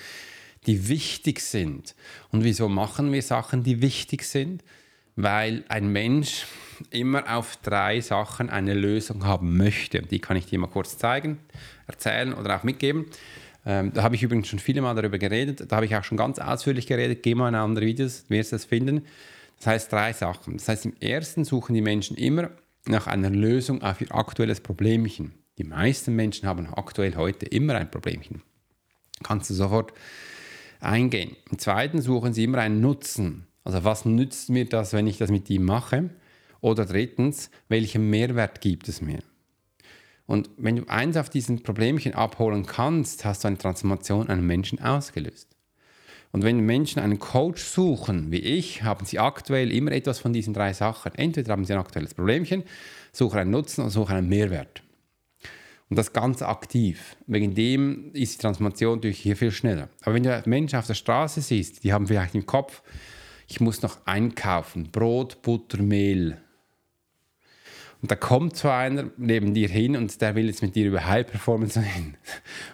die 0.66 0.88
wichtig 0.88 1.42
sind. 1.42 1.94
Und 2.32 2.46
wieso 2.46 2.70
machen 2.70 3.12
wir 3.12 3.22
Sachen, 3.22 3.64
die 3.64 3.82
wichtig 3.82 4.24
sind? 4.24 4.64
Weil 5.22 5.66
ein 5.68 5.92
Mensch 5.92 6.46
immer 6.92 7.36
auf 7.36 7.58
drei 7.58 8.00
Sachen 8.00 8.50
eine 8.50 8.74
Lösung 8.74 9.26
haben 9.26 9.58
möchte. 9.58 10.02
Die 10.02 10.20
kann 10.20 10.38
ich 10.38 10.46
dir 10.46 10.60
mal 10.60 10.68
kurz 10.68 10.98
zeigen, 10.98 11.40
erzählen 11.88 12.34
oder 12.34 12.56
auch 12.56 12.64
mitgeben. 12.64 13.06
Ähm, 13.66 13.92
da 13.94 14.04
habe 14.04 14.16
ich 14.16 14.24
übrigens 14.24 14.48
schon 14.48 14.60
viele 14.60 14.82
Mal 14.82 14.96
darüber 14.96 15.18
geredet. 15.18 15.70
Da 15.70 15.76
habe 15.76 15.86
ich 15.86 15.96
auch 15.98 16.06
schon 16.06 16.18
ganz 16.18 16.40
ausführlich 16.40 16.88
geredet. 16.88 17.22
Geh 17.22 17.36
mal 17.36 17.50
in 17.50 17.56
andere 17.56 17.86
Videos, 17.86 18.28
du 18.28 18.34
wirst 18.34 18.54
das 18.54 18.64
finden. 18.64 19.06
Das 19.58 19.68
heißt 19.68 19.92
drei 19.92 20.14
Sachen. 20.14 20.54
Das 20.54 20.70
heißt, 20.70 20.86
im 20.86 20.94
ersten 21.02 21.44
suchen 21.44 21.74
die 21.74 21.82
Menschen 21.82 22.16
immer 22.16 22.52
nach 22.86 23.08
einer 23.08 23.30
Lösung 23.30 23.82
auf 23.82 24.00
ihr 24.00 24.16
aktuelles 24.16 24.62
Problemchen. 24.62 25.34
Die 25.58 25.66
meisten 25.66 26.16
Menschen 26.16 26.48
haben 26.48 26.74
aktuell 26.74 27.18
heute 27.18 27.46
immer 27.46 27.76
ein 27.76 27.92
Problemchen. 27.92 28.42
Kannst 29.22 29.50
du 29.50 29.54
sofort 29.54 29.92
eingehen. 30.80 31.36
Im 31.52 31.60
zweiten 31.60 32.02
suchen 32.02 32.32
sie 32.32 32.46
immer 32.46 32.60
einen 32.60 32.80
Nutzen. 32.80 33.49
Also 33.70 33.84
was 33.84 34.04
nützt 34.04 34.50
mir 34.50 34.66
das, 34.66 34.94
wenn 34.94 35.06
ich 35.06 35.20
das 35.20 35.30
mit 35.30 35.48
ihm 35.52 35.64
mache? 35.64 36.10
Oder 36.60 36.88
drittens, 36.88 37.52
welchen 37.68 38.10
Mehrwert 38.10 38.62
gibt 38.62 38.90
es 38.90 39.00
mir? 39.00 39.20
Und 40.26 40.50
wenn 40.58 40.78
du 40.78 40.86
eins 40.88 41.18
auf 41.18 41.30
diesen 41.30 41.62
Problemchen 41.62 42.16
abholen 42.16 42.66
kannst, 42.66 43.26
hast 43.26 43.44
du 43.44 43.48
eine 43.48 43.60
Transformation 43.60 44.28
einem 44.28 44.48
Menschen 44.48 44.82
ausgelöst. 44.82 45.56
Und 46.32 46.44
wenn 46.44 46.62
Menschen 46.62 47.00
einen 47.00 47.20
Coach 47.20 47.62
suchen, 47.62 48.32
wie 48.32 48.40
ich, 48.40 48.82
haben 48.82 49.06
sie 49.06 49.20
aktuell 49.20 49.72
immer 49.72 49.92
etwas 49.92 50.18
von 50.18 50.34
diesen 50.34 50.56
drei 50.56 50.74
Sachen. 50.74 51.14
Entweder 51.14 51.52
haben 51.52 51.64
sie 51.64 51.74
ein 51.74 51.80
aktuelles 51.80 52.16
Problemchen, 52.16 52.64
suchen 53.12 53.38
einen 53.38 53.52
Nutzen 53.52 53.82
oder 53.82 53.92
suchen 53.92 54.16
einen 54.16 54.30
Mehrwert. 54.30 54.82
Und 55.92 55.96
das 55.96 56.12
ganz 56.12 56.42
aktiv. 56.42 57.16
Wegen 57.28 57.54
dem 57.54 58.10
ist 58.14 58.34
die 58.34 58.42
Transformation 58.42 58.96
natürlich 58.96 59.20
hier 59.20 59.38
viel 59.38 59.52
schneller. 59.52 59.90
Aber 60.02 60.16
wenn 60.16 60.24
du 60.24 60.42
Menschen 60.48 60.80
auf 60.80 60.88
der 60.88 60.96
Straße 60.96 61.42
siehst, 61.42 61.84
die 61.84 61.94
haben 61.94 62.08
vielleicht 62.08 62.34
im 62.34 62.48
Kopf, 62.48 62.82
ich 63.50 63.60
muss 63.60 63.82
noch 63.82 63.98
einkaufen, 64.06 64.92
Brot, 64.92 65.42
Butter, 65.42 65.82
Mehl. 65.82 66.38
Und 68.02 68.12
da 68.12 68.16
kommt 68.16 68.56
so 68.56 68.70
einer 68.70 69.10
neben 69.18 69.54
dir 69.54 69.68
hin 69.68 69.98
und 69.98 70.22
der 70.22 70.36
will 70.36 70.46
jetzt 70.46 70.62
mit 70.62 70.76
dir 70.76 70.88
über 70.88 71.06
High 71.06 71.28
Performance 71.28 71.80
reden. 71.80 72.16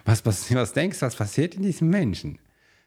Was, 0.04 0.24
was, 0.24 0.54
was 0.54 0.72
denkst 0.72 1.00
du, 1.00 1.06
was 1.06 1.16
passiert 1.16 1.56
in 1.56 1.62
diesem 1.62 1.88
Menschen? 1.88 2.38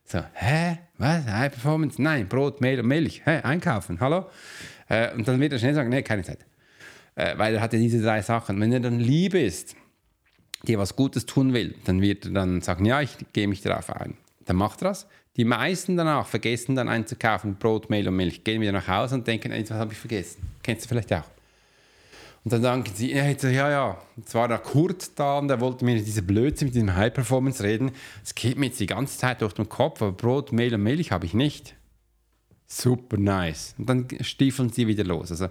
So, 0.05 0.23
hä? 0.33 0.79
Was? 0.97 1.25
High 1.25 1.51
Performance? 1.51 2.01
Nein, 2.01 2.29
Brot, 2.29 2.61
Mehl 2.61 2.79
und 2.79 2.87
Milch. 2.87 3.23
Hä? 3.25 3.41
Einkaufen, 3.41 3.99
hallo? 3.99 4.29
Äh, 4.87 5.13
und 5.13 5.27
dann 5.27 5.39
wird 5.39 5.53
er 5.53 5.59
schnell 5.59 5.73
sagen, 5.73 5.89
nee, 5.89 6.01
keine 6.01 6.23
Zeit. 6.23 6.45
Äh, 7.15 7.37
weil 7.37 7.55
er 7.55 7.61
hatte 7.61 7.77
diese 7.77 8.01
drei 8.01 8.21
Sachen. 8.21 8.59
Wenn 8.61 8.71
er 8.71 8.79
dann 8.79 8.99
lieb 8.99 9.33
ist, 9.33 9.75
dir 10.63 10.79
was 10.79 10.95
Gutes 10.95 11.25
tun 11.25 11.53
will, 11.53 11.75
dann 11.85 12.01
wird 12.01 12.25
er 12.25 12.31
dann 12.31 12.61
sagen, 12.61 12.85
ja, 12.85 13.01
ich 13.01 13.17
gehe 13.33 13.47
mich 13.47 13.61
darauf 13.61 13.89
ein. 13.89 14.15
Dann 14.45 14.55
macht 14.55 14.81
er 14.81 14.89
das. 14.89 15.07
Die 15.39 15.45
meisten 15.45 15.95
danach 15.95 16.27
vergessen 16.27 16.75
dann 16.75 16.89
einzukaufen, 16.89 17.55
Brot, 17.55 17.89
Mehl 17.89 18.05
und 18.09 18.17
Milch, 18.17 18.43
gehen 18.43 18.59
wieder 18.59 18.73
nach 18.73 18.89
Hause 18.89 19.15
und 19.15 19.25
denken, 19.25 19.53
was 19.53 19.71
habe 19.71 19.93
ich 19.93 19.97
vergessen? 19.97 20.41
Kennst 20.61 20.83
du 20.83 20.89
vielleicht 20.89 21.13
auch? 21.13 21.23
Und 22.43 22.51
dann 22.51 22.61
sagen 22.61 22.83
sie, 22.93 23.13
ja, 23.13 23.23
ja, 23.23 23.69
ja, 23.71 23.97
jetzt 24.17 24.35
war 24.35 24.49
der 24.49 24.57
Kurt 24.57 25.17
da 25.17 25.37
und 25.37 25.47
der 25.47 25.61
wollte 25.61 25.85
mir 25.85 25.95
diese 25.95 26.23
Blödsinn 26.23 26.67
mit 26.67 26.75
diesem 26.75 26.93
High 26.93 27.13
Performance 27.13 27.63
reden. 27.63 27.91
Es 28.21 28.35
geht 28.35 28.57
mir 28.57 28.65
jetzt 28.65 28.81
die 28.81 28.85
ganze 28.85 29.17
Zeit 29.17 29.41
durch 29.41 29.53
den 29.53 29.69
Kopf, 29.69 30.01
aber 30.01 30.11
Brot, 30.11 30.51
Mehl 30.51 30.75
und 30.75 30.83
Milch 30.83 31.13
habe 31.13 31.25
ich 31.25 31.33
nicht. 31.33 31.73
Super 32.67 33.15
nice. 33.15 33.75
Und 33.77 33.87
dann 33.87 34.07
stiefeln 34.19 34.73
sie 34.73 34.87
wieder 34.87 35.05
los. 35.05 35.31
Also 35.31 35.47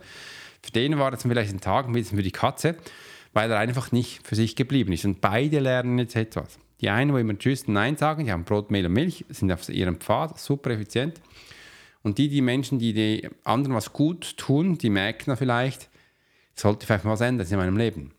für 0.61 0.71
den 0.71 0.99
war 0.99 1.11
das 1.13 1.23
vielleicht 1.23 1.55
ein 1.55 1.63
Tag, 1.63 1.87
ein 1.87 1.95
bisschen 1.95 2.19
für 2.19 2.23
die 2.23 2.31
Katze, 2.31 2.75
weil 3.33 3.51
er 3.51 3.59
einfach 3.59 3.91
nicht 3.91 4.21
für 4.23 4.35
sich 4.35 4.55
geblieben 4.55 4.93
ist. 4.93 5.07
Und 5.07 5.23
beide 5.23 5.61
lernen 5.61 5.99
jetzt 5.99 6.15
etwas. 6.15 6.59
Die 6.81 6.91
einen, 6.91 7.13
wo 7.13 7.19
immer 7.19 7.37
Tschüss 7.37 7.65
und 7.65 7.75
Nein 7.75 7.97
sagen, 7.97 8.25
die 8.25 8.33
haben 8.33 8.45
Brot, 8.45 8.71
Mehl 8.71 8.87
und 8.87 8.93
Milch, 8.93 9.25
sind 9.29 9.51
auf 9.51 9.69
ihrem 9.69 10.01
Pfad, 10.01 10.39
super 10.39 10.71
effizient. 10.71 11.21
Und 12.03 12.19
die, 12.19 12.29
die 12.29 12.41
Menschen, 12.41 12.79
die 12.79 12.93
den 12.93 13.31
anderen 13.45 13.75
was 13.75 13.93
gut 13.93 14.37
tun, 14.37 14.79
die 14.79 14.91
merken 14.91 15.25
dann 15.27 15.37
vielleicht, 15.37 15.89
sollte 16.55 16.87
vielleicht 16.87 17.05
mal 17.05 17.13
was 17.13 17.21
ändern 17.21 17.47
in 17.49 17.57
meinem 17.57 17.77
Leben. 17.77 18.13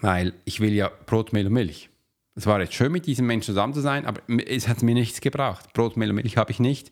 Weil 0.00 0.34
ich 0.44 0.60
will 0.60 0.72
ja 0.72 0.90
Brot, 1.06 1.32
Mehl 1.32 1.46
und 1.46 1.52
Milch. 1.52 1.90
Es 2.34 2.46
war 2.46 2.60
jetzt 2.60 2.74
schön, 2.74 2.92
mit 2.92 3.06
diesem 3.06 3.26
Menschen 3.26 3.46
zusammen 3.46 3.74
zu 3.74 3.80
sein, 3.80 4.06
aber 4.06 4.22
es 4.46 4.68
hat 4.68 4.82
mir 4.82 4.94
nichts 4.94 5.20
gebracht. 5.20 5.72
Brot, 5.74 5.96
Mehl 5.96 6.10
und 6.10 6.16
Milch 6.16 6.36
habe 6.36 6.52
ich 6.52 6.60
nicht. 6.60 6.90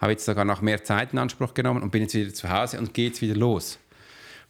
Habe 0.00 0.12
jetzt 0.12 0.24
sogar 0.24 0.44
noch 0.44 0.62
mehr 0.62 0.84
Zeit 0.84 1.12
in 1.12 1.18
Anspruch 1.18 1.54
genommen 1.54 1.82
und 1.82 1.90
bin 1.90 2.02
jetzt 2.02 2.14
wieder 2.14 2.32
zu 2.32 2.48
Hause 2.48 2.78
und 2.78 2.94
geht 2.94 3.20
wieder 3.20 3.34
los. 3.34 3.78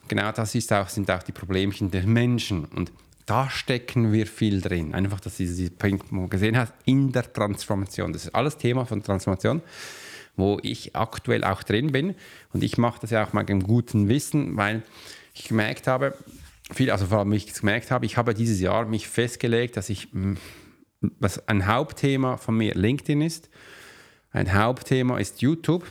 Und 0.03 0.11
genau 0.11 0.31
das 0.33 0.55
ist 0.55 0.73
auch, 0.73 0.89
sind 0.89 1.11
auch 1.11 1.23
die 1.23 1.33
Problemchen 1.33 1.91
der 1.91 2.07
Menschen. 2.07 2.67
Und 2.67 2.93
da 3.29 3.51
stecken 3.51 4.13
wir 4.13 4.27
viel 4.27 4.61
drin. 4.61 4.95
Einfach, 4.95 5.21
dass 5.21 5.37
du 5.37 5.45
diese 5.45 5.71
Punkt 5.71 6.07
gesehen 6.31 6.57
hast, 6.57 6.73
in 6.85 7.13
der 7.13 7.33
Transformation. 7.33 8.13
Das 8.13 8.25
ist 8.25 8.35
alles 8.35 8.57
Thema 8.57 8.87
von 8.87 9.03
Transformation 9.03 9.63
wo 10.39 10.59
ich 10.63 10.97
aktuell 10.97 11.45
auch 11.45 11.63
drin 11.63 11.93
bin. 11.93 12.15
Und 12.53 12.63
ich 12.63 12.79
mache 12.79 13.01
das 13.01 13.11
ja 13.11 13.27
auch 13.27 13.33
mal 13.35 13.45
mit 13.45 13.65
guten 13.65 14.09
Wissen, 14.09 14.57
weil 14.57 14.83
ich 15.35 15.49
gemerkt 15.49 15.87
habe, 15.87 16.17
viel, 16.73 16.91
also 16.91 17.07
vor 17.07 17.19
allem 17.19 17.33
ich 17.33 17.53
gemerkt 17.53 17.91
habe, 17.91 18.07
ich 18.07 18.17
habe 18.17 18.35
dieses 18.35 18.61
Jahr 18.61 18.87
mich 18.87 19.09
festgelegt, 19.09 19.77
dass 19.77 19.91
ich, 19.91 20.13
mm, 20.13 20.35
was 21.19 21.47
ein 21.49 21.67
Hauptthema 21.67 22.37
von 22.37 22.57
mir 22.57 22.75
LinkedIn 22.75 23.21
ist, 23.21 23.51
ein 24.31 24.55
Hauptthema 24.55 25.19
ist 25.19 25.43
YouTube. 25.43 25.91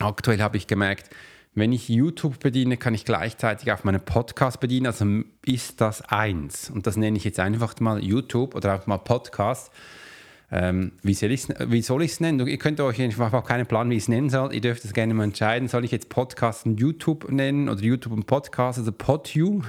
Aktuell 0.00 0.40
habe 0.40 0.56
ich 0.56 0.66
gemerkt, 0.66 1.10
wenn 1.54 1.72
ich 1.72 1.88
YouTube 1.88 2.40
bediene, 2.40 2.76
kann 2.76 2.94
ich 2.94 3.04
gleichzeitig 3.04 3.70
auch 3.72 3.84
meinen 3.84 4.00
Podcast 4.00 4.60
bedienen. 4.60 4.86
Also 4.86 5.06
ist 5.44 5.80
das 5.80 6.02
eins. 6.02 6.68
Und 6.70 6.86
das 6.86 6.96
nenne 6.96 7.16
ich 7.16 7.24
jetzt 7.24 7.38
einfach 7.38 7.78
mal 7.80 8.02
YouTube 8.02 8.54
oder 8.54 8.74
auch 8.74 8.86
mal 8.86 8.98
Podcast 8.98 9.70
ähm, 10.56 10.92
wie 11.02 11.14
soll 11.14 11.32
ich 11.32 12.12
es 12.12 12.20
nennen? 12.20 12.46
Ihr 12.46 12.58
könnt 12.58 12.80
euch 12.80 13.02
einfach 13.02 13.32
auch 13.32 13.44
keinen 13.44 13.66
Plan, 13.66 13.90
wie 13.90 13.96
ich 13.96 14.04
es 14.04 14.08
nennen 14.08 14.30
soll. 14.30 14.54
Ihr 14.54 14.60
dürft 14.60 14.84
es 14.84 14.92
gerne 14.92 15.12
mal 15.12 15.24
entscheiden. 15.24 15.66
Soll 15.66 15.84
ich 15.84 15.90
jetzt 15.90 16.08
Podcast 16.10 16.64
und 16.64 16.78
YouTube 16.78 17.28
nennen 17.28 17.68
oder 17.68 17.80
YouTube 17.80 18.12
und 18.12 18.26
Podcast, 18.26 18.78
also 18.78 18.92
PodU? 18.92 19.62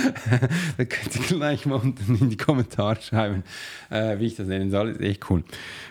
da 0.78 0.84
könnt 0.86 1.16
ihr 1.16 1.36
gleich 1.36 1.66
mal 1.66 1.74
unten 1.74 2.16
in 2.18 2.30
die 2.30 2.38
Kommentare 2.38 2.98
schreiben, 3.02 3.44
äh, 3.90 4.18
wie 4.20 4.26
ich 4.26 4.36
das 4.36 4.46
nennen 4.46 4.70
soll. 4.70 4.92
ist 4.92 5.02
echt 5.02 5.28
cool. 5.28 5.44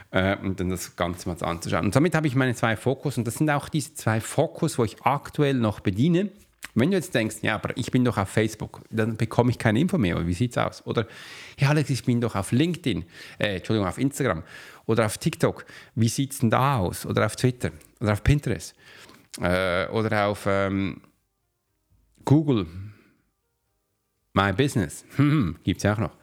Äh, 0.10 0.38
und 0.38 0.60
dann 0.60 0.71
das 0.71 0.95
Ganze 0.95 1.29
mal 1.29 1.38
anzuschauen. 1.39 1.86
Und 1.86 1.95
damit 1.95 2.15
habe 2.15 2.25
ich 2.25 2.33
meine 2.33 2.55
zwei 2.55 2.75
Fokus 2.75 3.19
und 3.19 3.27
das 3.27 3.36
sind 3.36 3.50
auch 3.51 3.69
diese 3.69 3.93
zwei 3.93 4.19
Fokus, 4.21 4.79
wo 4.79 4.83
ich 4.83 5.03
aktuell 5.03 5.53
noch 5.53 5.81
bediene. 5.81 6.31
Wenn 6.74 6.91
du 6.91 6.98
jetzt 6.98 7.13
denkst, 7.13 7.38
ja, 7.41 7.56
aber 7.56 7.75
ich 7.75 7.91
bin 7.91 8.06
doch 8.06 8.18
auf 8.18 8.30
Facebook, 8.30 8.82
dann 8.89 9.18
bekomme 9.18 9.51
ich 9.51 9.58
keine 9.58 9.80
Info 9.80 9.98
mehr. 9.98 10.25
Wie 10.25 10.34
sieht 10.34 10.51
es 10.51 10.58
aus? 10.58 10.86
Oder, 10.86 11.06
ja, 11.60 11.70
Alex, 11.70 11.89
ich 11.89 12.06
bin 12.06 12.22
doch 12.22 12.36
auf 12.36 12.51
LinkedIn, 12.51 13.03
äh, 13.39 13.58
Entschuldigung, 13.58 13.88
auf 13.88 13.98
Instagram 13.98 14.44
oder 14.86 15.06
auf 15.06 15.18
TikTok. 15.18 15.65
Wie 15.96 16.08
sieht 16.08 16.32
es 16.32 16.39
denn 16.39 16.50
da 16.50 16.77
aus? 16.77 17.06
Oder 17.06 17.25
auf 17.25 17.36
Twitter 17.36 17.72
oder 18.00 18.13
auf 18.13 18.24
Pinterest 18.24 18.74
äh, 19.39 19.88
oder 19.88 20.27
auf 20.27 20.46
ähm, 20.48 21.01
Google, 22.25 22.68
My 24.34 24.53
Business. 24.53 25.06
Hm, 25.18 25.58
Gibt 25.63 25.80
es 25.80 25.84
ja 25.84 25.94
auch 25.94 26.00
noch. 26.00 26.18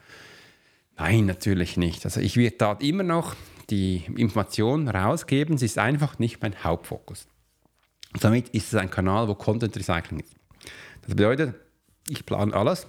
Nein, 0.97 1.27
natürlich 1.27 1.77
nicht. 1.77 2.05
Also 2.05 2.21
ich 2.21 2.37
werde 2.37 2.57
da 2.57 2.73
immer 2.81 3.05
noch 3.05 3.37
die 3.71 4.05
Information 4.17 4.89
rausgeben. 4.89 5.59
Sie 5.59 5.67
ist 5.67 5.79
einfach 5.79 6.19
nicht 6.19 6.43
mein 6.43 6.65
Hauptfokus. 6.65 7.29
Damit 8.21 8.49
ist 8.51 8.73
es 8.73 8.75
ein 8.75 8.91
Kanal, 8.91 9.29
wo 9.29 9.35
Content 9.35 9.77
Recycling 9.77 10.21
ist. 10.21 10.35
Das 11.03 11.15
bedeutet, 11.15 11.55
ich 12.09 12.25
plane 12.25 12.55
alles 12.55 12.87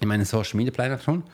in 0.00 0.08
meinen 0.08 0.24
Social 0.24 0.56
Media 0.56 0.72
Planner 0.72 0.98
schon. 0.98 1.24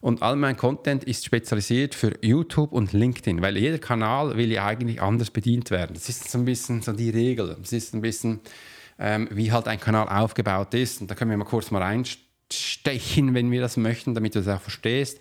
Und 0.00 0.22
all 0.22 0.36
mein 0.36 0.56
Content 0.56 1.04
ist 1.04 1.24
spezialisiert 1.24 1.94
für 1.94 2.12
YouTube 2.20 2.72
und 2.72 2.92
LinkedIn, 2.92 3.40
weil 3.40 3.56
jeder 3.56 3.78
Kanal 3.78 4.36
will 4.36 4.52
ja 4.52 4.66
eigentlich 4.66 5.00
anders 5.00 5.30
bedient 5.30 5.70
werden. 5.70 5.94
Das 5.94 6.10
ist 6.10 6.30
so 6.30 6.38
ein 6.38 6.44
bisschen 6.44 6.82
so 6.82 6.92
die 6.92 7.08
Regel. 7.08 7.56
Das 7.58 7.72
ist 7.72 7.94
ein 7.94 8.02
bisschen, 8.02 8.40
ähm, 8.98 9.28
wie 9.30 9.50
halt 9.50 9.66
ein 9.66 9.80
Kanal 9.80 10.08
aufgebaut 10.08 10.74
ist. 10.74 11.00
Und 11.00 11.10
da 11.10 11.14
können 11.14 11.30
wir 11.30 11.38
mal 11.38 11.44
kurz 11.44 11.70
mal 11.70 11.80
reinstechen, 11.80 13.32
wenn 13.32 13.50
wir 13.50 13.62
das 13.62 13.78
möchten, 13.78 14.14
damit 14.14 14.34
du 14.34 14.42
das 14.42 14.54
auch 14.54 14.60
verstehst. 14.60 15.20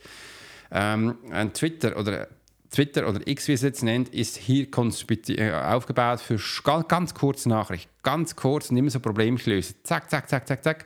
Ähm, 0.69 1.15
Twitter 1.53 1.97
oder 1.97 2.27
Twitter 2.74 3.08
oder 3.08 3.25
X, 3.27 3.48
wie 3.48 3.53
es 3.53 3.62
jetzt 3.62 3.84
nennt, 3.84 4.10
ist 4.10 4.36
hier 4.36 4.68
äh, 4.68 5.51
aufgebaut 5.51 6.20
für 6.20 6.39
ganz 6.88 7.13
kurze 7.13 7.48
Nachrichten. 7.48 7.92
Ganz 8.01 8.36
kurz 8.36 8.72
und 8.72 8.77
immer 8.77 8.89
so 8.89 9.00
Probleme 9.00 9.38
lösen. 9.46 9.75
Zack, 9.84 10.10
zack, 10.10 10.27
zack, 10.27 10.48
zack, 10.48 10.63
zack. 10.63 10.86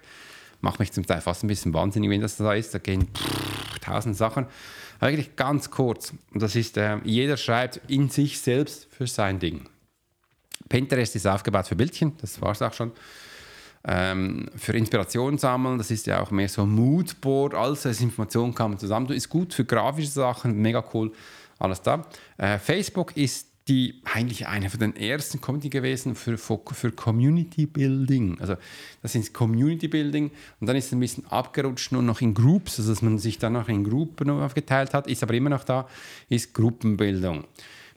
Macht 0.60 0.80
mich 0.80 0.92
zum 0.92 1.06
Teil 1.06 1.22
fast 1.22 1.44
ein 1.44 1.48
bisschen 1.48 1.74
wahnsinnig, 1.74 2.10
wenn 2.10 2.20
das 2.20 2.36
da 2.36 2.54
ist. 2.54 2.74
Da 2.74 2.80
gehen 2.80 3.08
pff, 3.08 3.80
tausend 3.80 4.18
Sachen. 4.18 4.48
Eigentlich 5.00 5.38
ganz 5.38 5.72
kurz. 5.72 6.14
Und 6.34 6.42
das 6.42 6.56
ist, 6.56 6.76
äh, 6.76 6.98
jeder 7.06 7.38
schreibt 7.38 7.80
in 7.88 8.10
sich 8.10 8.40
selbst 8.40 8.88
für 8.92 9.08
sein 9.08 9.40
Ding. 9.40 9.62
Pinterest 10.68 11.16
ist 11.16 11.26
aufgebaut 11.26 11.68
für 11.68 11.78
Bildchen, 11.78 12.18
das 12.20 12.42
war 12.42 12.52
es 12.52 12.62
auch 12.62 12.74
schon. 12.74 12.92
Ähm, 13.86 14.50
für 14.58 14.74
Inspiration 14.74 15.38
sammeln, 15.38 15.78
das 15.78 15.92
ist 15.92 16.08
ja 16.08 16.22
auch 16.22 16.32
mehr 16.32 16.50
so 16.50 16.66
Moodboard, 16.66 17.54
alles 17.54 17.86
als 17.86 18.02
Informationen 18.02 18.54
kann 18.54 18.78
zusammen. 18.78 19.10
Ist 19.12 19.30
gut 19.30 19.54
für 19.54 19.64
grafische 19.64 20.10
Sachen, 20.10 20.58
mega 20.58 20.84
cool 20.94 21.14
alles 21.60 21.82
da. 21.82 22.06
Äh, 22.38 22.58
Facebook 22.58 23.16
ist 23.16 23.48
die 23.68 24.02
eigentlich 24.06 24.48
eine 24.48 24.70
von 24.70 24.80
den 24.80 24.96
ersten 24.96 25.42
Community 25.42 25.70
gewesen 25.70 26.16
für, 26.16 26.38
für, 26.38 26.92
Community 26.92 27.66
Building. 27.66 28.40
Also 28.40 28.56
das 29.02 29.16
ist 29.16 29.34
Community 29.34 29.90
Building 29.90 30.32
und 30.60 30.68
dann 30.68 30.76
ist 30.78 30.86
es 30.86 30.92
ein 30.94 31.00
bisschen 31.00 31.26
abgerutscht 31.28 31.92
nur 31.92 32.02
noch 32.02 32.22
in 32.22 32.34
Groups, 32.34 32.80
also 32.80 32.92
dass 32.92 33.02
man 33.02 33.18
sich 33.18 33.40
dann 33.40 33.54
noch 33.54 33.68
in 33.68 33.84
Gruppen 33.84 34.30
aufgeteilt 34.30 34.94
hat, 34.94 35.08
ist 35.08 35.22
aber 35.22 35.34
immer 35.34 35.50
noch 35.50 35.66
da, 35.66 35.88
ist 36.30 36.54
Gruppenbildung. 36.54 37.44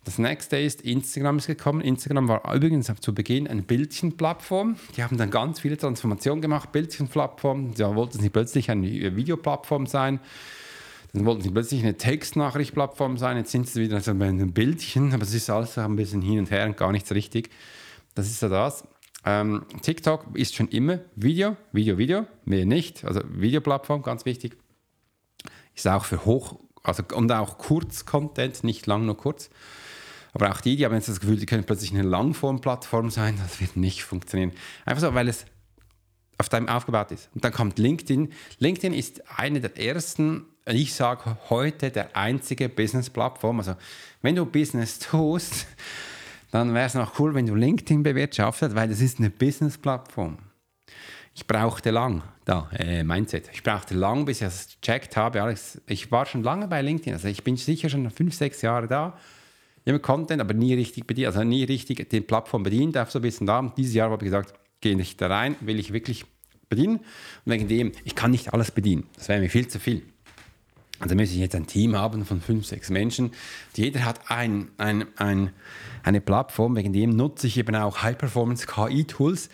Das 0.05 0.19
nächste 0.19 0.57
ist, 0.59 0.81
Instagram 0.81 1.39
ist 1.39 1.47
gekommen. 1.47 1.83
Instagram 1.83 2.27
war 2.27 2.55
übrigens 2.55 2.91
zu 3.01 3.15
Beginn 3.15 3.47
eine 3.47 3.61
Bildchenplattform. 3.61 4.77
Die 4.97 5.05
haben 5.05 5.19
dann 5.19 5.31
ganz 5.31 5.61
viele 5.61 5.77
Transformationen 5.77 6.41
gemacht, 6.41 6.73
Bildchenplattform. 6.73 7.75
Da 7.75 7.95
wollten 7.95 8.19
sie 8.19 8.31
plötzlich 8.31 8.71
eine 8.71 9.15
Videoplattform 9.15 9.87
sein. 9.87 10.19
Dann 11.13 11.25
wollten 11.25 11.43
sie 11.43 11.51
plötzlich 11.51 11.83
eine 11.83 11.97
Textnachrichtplattform 11.97 13.19
sein. 13.19 13.37
Jetzt 13.37 13.51
sind 13.51 13.69
sie 13.69 13.83
wieder 13.83 14.01
so 14.01 14.13
einem 14.13 14.53
Bildchen, 14.53 15.13
aber 15.13 15.25
es 15.25 15.35
ist 15.35 15.51
alles 15.51 15.77
ein 15.77 15.97
bisschen 15.97 16.23
hin 16.23 16.39
und 16.39 16.51
her 16.51 16.67
und 16.67 16.77
gar 16.77 16.93
nichts 16.93 17.13
richtig. 17.13 17.51
Das 18.15 18.27
ist 18.27 18.41
so 18.41 18.49
das. 18.49 18.85
Ähm, 19.25 19.67
TikTok 19.83 20.27
ist 20.35 20.55
schon 20.55 20.69
immer 20.69 21.01
Video, 21.15 21.57
Video, 21.73 21.99
Video, 21.99 22.27
mehr 22.45 22.65
nicht. 22.65 23.05
Also 23.05 23.21
Videoplattform, 23.29 24.03
ganz 24.03 24.25
wichtig. 24.25 24.57
Ist 25.75 25.89
auch 25.89 26.05
für 26.05 26.25
hoch, 26.25 26.59
also 26.83 27.03
und 27.15 27.31
auch 27.33 27.59
Kurz-Content, 27.59 28.65
nicht 28.65 28.87
lang, 28.87 29.05
nur 29.05 29.17
kurz. 29.17 29.51
Aber 30.33 30.51
auch 30.51 30.61
die, 30.61 30.77
die 30.77 30.85
haben 30.85 30.95
jetzt 30.95 31.09
das 31.09 31.21
Gefühl, 31.21 31.37
die 31.37 31.47
können 31.47 31.65
plötzlich 31.65 31.93
eine 31.93 32.03
Langform-Plattform 32.03 33.11
sein, 33.11 33.37
das 33.43 33.61
wird 33.61 33.77
nicht 33.77 34.05
funktionieren. 34.05 34.53
Einfach 34.85 35.03
so, 35.03 35.15
weil 35.15 35.29
es 35.29 35.45
auf 36.39 36.49
deinem 36.49 36.69
aufgebaut 36.69 37.11
ist. 37.11 37.29
Und 37.35 37.45
dann 37.45 37.53
kommt 37.53 37.79
LinkedIn. 37.79 38.33
LinkedIn 38.59 38.95
ist 38.95 39.23
eine 39.37 39.61
der 39.61 39.77
ersten, 39.79 40.47
ich 40.75 40.95
sage 40.95 41.37
heute, 41.49 41.91
der 41.91 42.17
einzige 42.17 42.69
Business-Plattform. 42.69 43.59
Also 43.59 43.75
wenn 44.23 44.37
du 44.37 44.47
Business 44.47 44.99
tust, 44.99 45.67
dann 46.51 46.75
wäre 46.75 46.87
es 46.87 46.95
noch 46.95 47.19
cool, 47.19 47.35
wenn 47.35 47.47
du 47.47 47.55
LinkedIn 47.55 48.03
bewirtschaftet, 48.03 48.75
weil 48.75 48.89
das 48.89 49.01
ist 49.01 49.19
eine 49.19 49.31
Business-Plattform. 49.31 50.39
Ich 51.35 51.47
brauchte 51.47 51.91
lang, 51.91 52.23
da, 52.45 52.69
äh, 52.77 53.05
Mindset, 53.05 53.49
ich 53.53 53.63
brauchte 53.63 53.95
lang, 53.95 54.25
bis 54.25 54.39
ich 54.41 54.47
das 54.47 54.69
gecheckt 54.81 55.17
habe. 55.17 55.43
Alex, 55.43 55.81
ich 55.87 56.11
war 56.11 56.27
schon 56.27 56.43
lange 56.43 56.67
bei 56.67 56.83
LinkedIn, 56.83 57.15
also 57.15 57.29
ich 57.29 57.45
bin 57.45 57.57
sicher 57.57 57.89
schon 57.89 58.11
fünf, 58.11 58.35
sechs 58.35 58.63
Jahre 58.63 58.89
da. 58.89 59.17
Immer 59.85 60.01
Content, 60.01 60.41
aber 60.41 60.53
nie 60.53 60.75
richtig 60.75 61.07
bedient, 61.07 61.29
also 61.29 61.43
nie 61.43 61.65
richtig 61.65 62.11
die 62.11 62.21
Plattform 62.21 62.63
bedient, 62.63 62.97
einfach 62.97 63.13
so 63.13 63.21
ein 63.21 63.23
bisschen 63.23 63.47
da. 63.47 63.61
Und 63.61 63.79
dieses 63.79 63.95
Jahr 63.95 64.11
habe 64.11 64.23
ich 64.23 64.31
gesagt, 64.31 64.55
gehe 64.81 64.97
nicht 64.97 65.21
da 65.21 65.29
rein, 65.29 65.57
will 65.61 65.79
ich 65.79 65.93
wirklich 65.93 66.27
bedienen. 66.69 66.97
Und 66.99 67.53
wegen 67.53 67.69
dem, 67.69 67.93
ich 68.05 68.15
kann 68.15 68.31
nicht 68.31 68.53
alles 68.53 68.71
bedienen. 68.71 69.07
Das 69.17 69.29
wäre 69.29 69.41
mir 69.41 69.49
viel 69.49 69.69
zu 69.69 69.79
viel. 69.79 70.03
Also 71.01 71.15
müsste 71.15 71.35
ich 71.35 71.41
jetzt 71.41 71.55
ein 71.55 71.67
Team 71.67 71.97
haben 71.97 72.27
von 72.27 72.41
fünf, 72.43 72.67
sechs 72.67 72.91
Menschen. 72.91 73.33
Jeder 73.75 74.05
hat 74.05 74.31
ein, 74.31 74.69
ein, 74.77 75.07
ein, 75.17 75.51
eine 76.03 76.21
Plattform, 76.21 76.77
wegen 76.77 76.93
dem 76.93 77.17
nutze 77.17 77.47
ich 77.47 77.57
eben 77.57 77.75
auch 77.75 78.03
High-Performance-KI-Tools, 78.03 79.49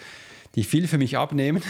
die 0.56 0.64
viel 0.64 0.88
für 0.88 0.98
mich 0.98 1.16
abnehmen. 1.16 1.62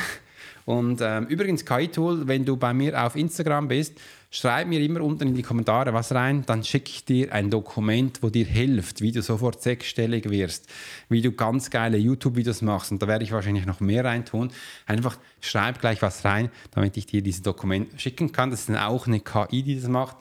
Und 0.65 1.01
ähm, 1.03 1.27
übrigens, 1.27 1.67
KI-Tool, 1.67 2.27
wenn 2.27 2.45
du 2.45 2.57
bei 2.57 2.73
mir 2.73 3.05
auf 3.05 3.17
Instagram 3.17 3.69
bist, 3.69 4.01
schreib 4.37 4.69
mir 4.69 4.81
immer 4.81 5.01
unten 5.01 5.29
in 5.29 5.35
die 5.35 5.43
Kommentare 5.43 5.95
was 5.95 6.13
rein, 6.13 6.45
dann 6.45 6.63
schicke 6.63 6.91
ich 6.91 7.05
dir 7.07 7.33
ein 7.33 7.49
Dokument, 7.49 8.23
wo 8.23 8.29
dir 8.29 8.45
hilft, 8.45 9.01
wie 9.01 9.11
du 9.11 9.23
sofort 9.23 9.63
sechsstellig 9.63 10.29
wirst, 10.29 10.69
wie 11.09 11.23
du 11.23 11.33
ganz 11.33 11.71
geile 11.71 11.97
YouTube-Videos 11.97 12.61
machst. 12.61 12.93
Und 12.93 13.03
da 13.03 13.09
werde 13.09 13.25
ich 13.25 13.33
wahrscheinlich 13.33 13.65
noch 13.65 13.81
mehr 13.81 14.05
reintun. 14.05 14.51
Einfach 14.85 15.17
schreib 15.41 15.81
gleich 15.81 16.03
was 16.03 16.25
rein, 16.27 16.51
damit 16.73 16.99
ich 16.99 17.07
dir 17.07 17.23
dieses 17.23 17.41
Dokument 17.41 17.99
schicken 17.99 18.33
kann. 18.33 18.51
Das 18.51 18.61
ist 18.61 18.69
dann 18.69 18.77
auch 18.77 19.07
eine 19.07 19.21
KI, 19.21 19.63
die 19.63 19.81
das 19.81 19.89
macht. 19.89 20.19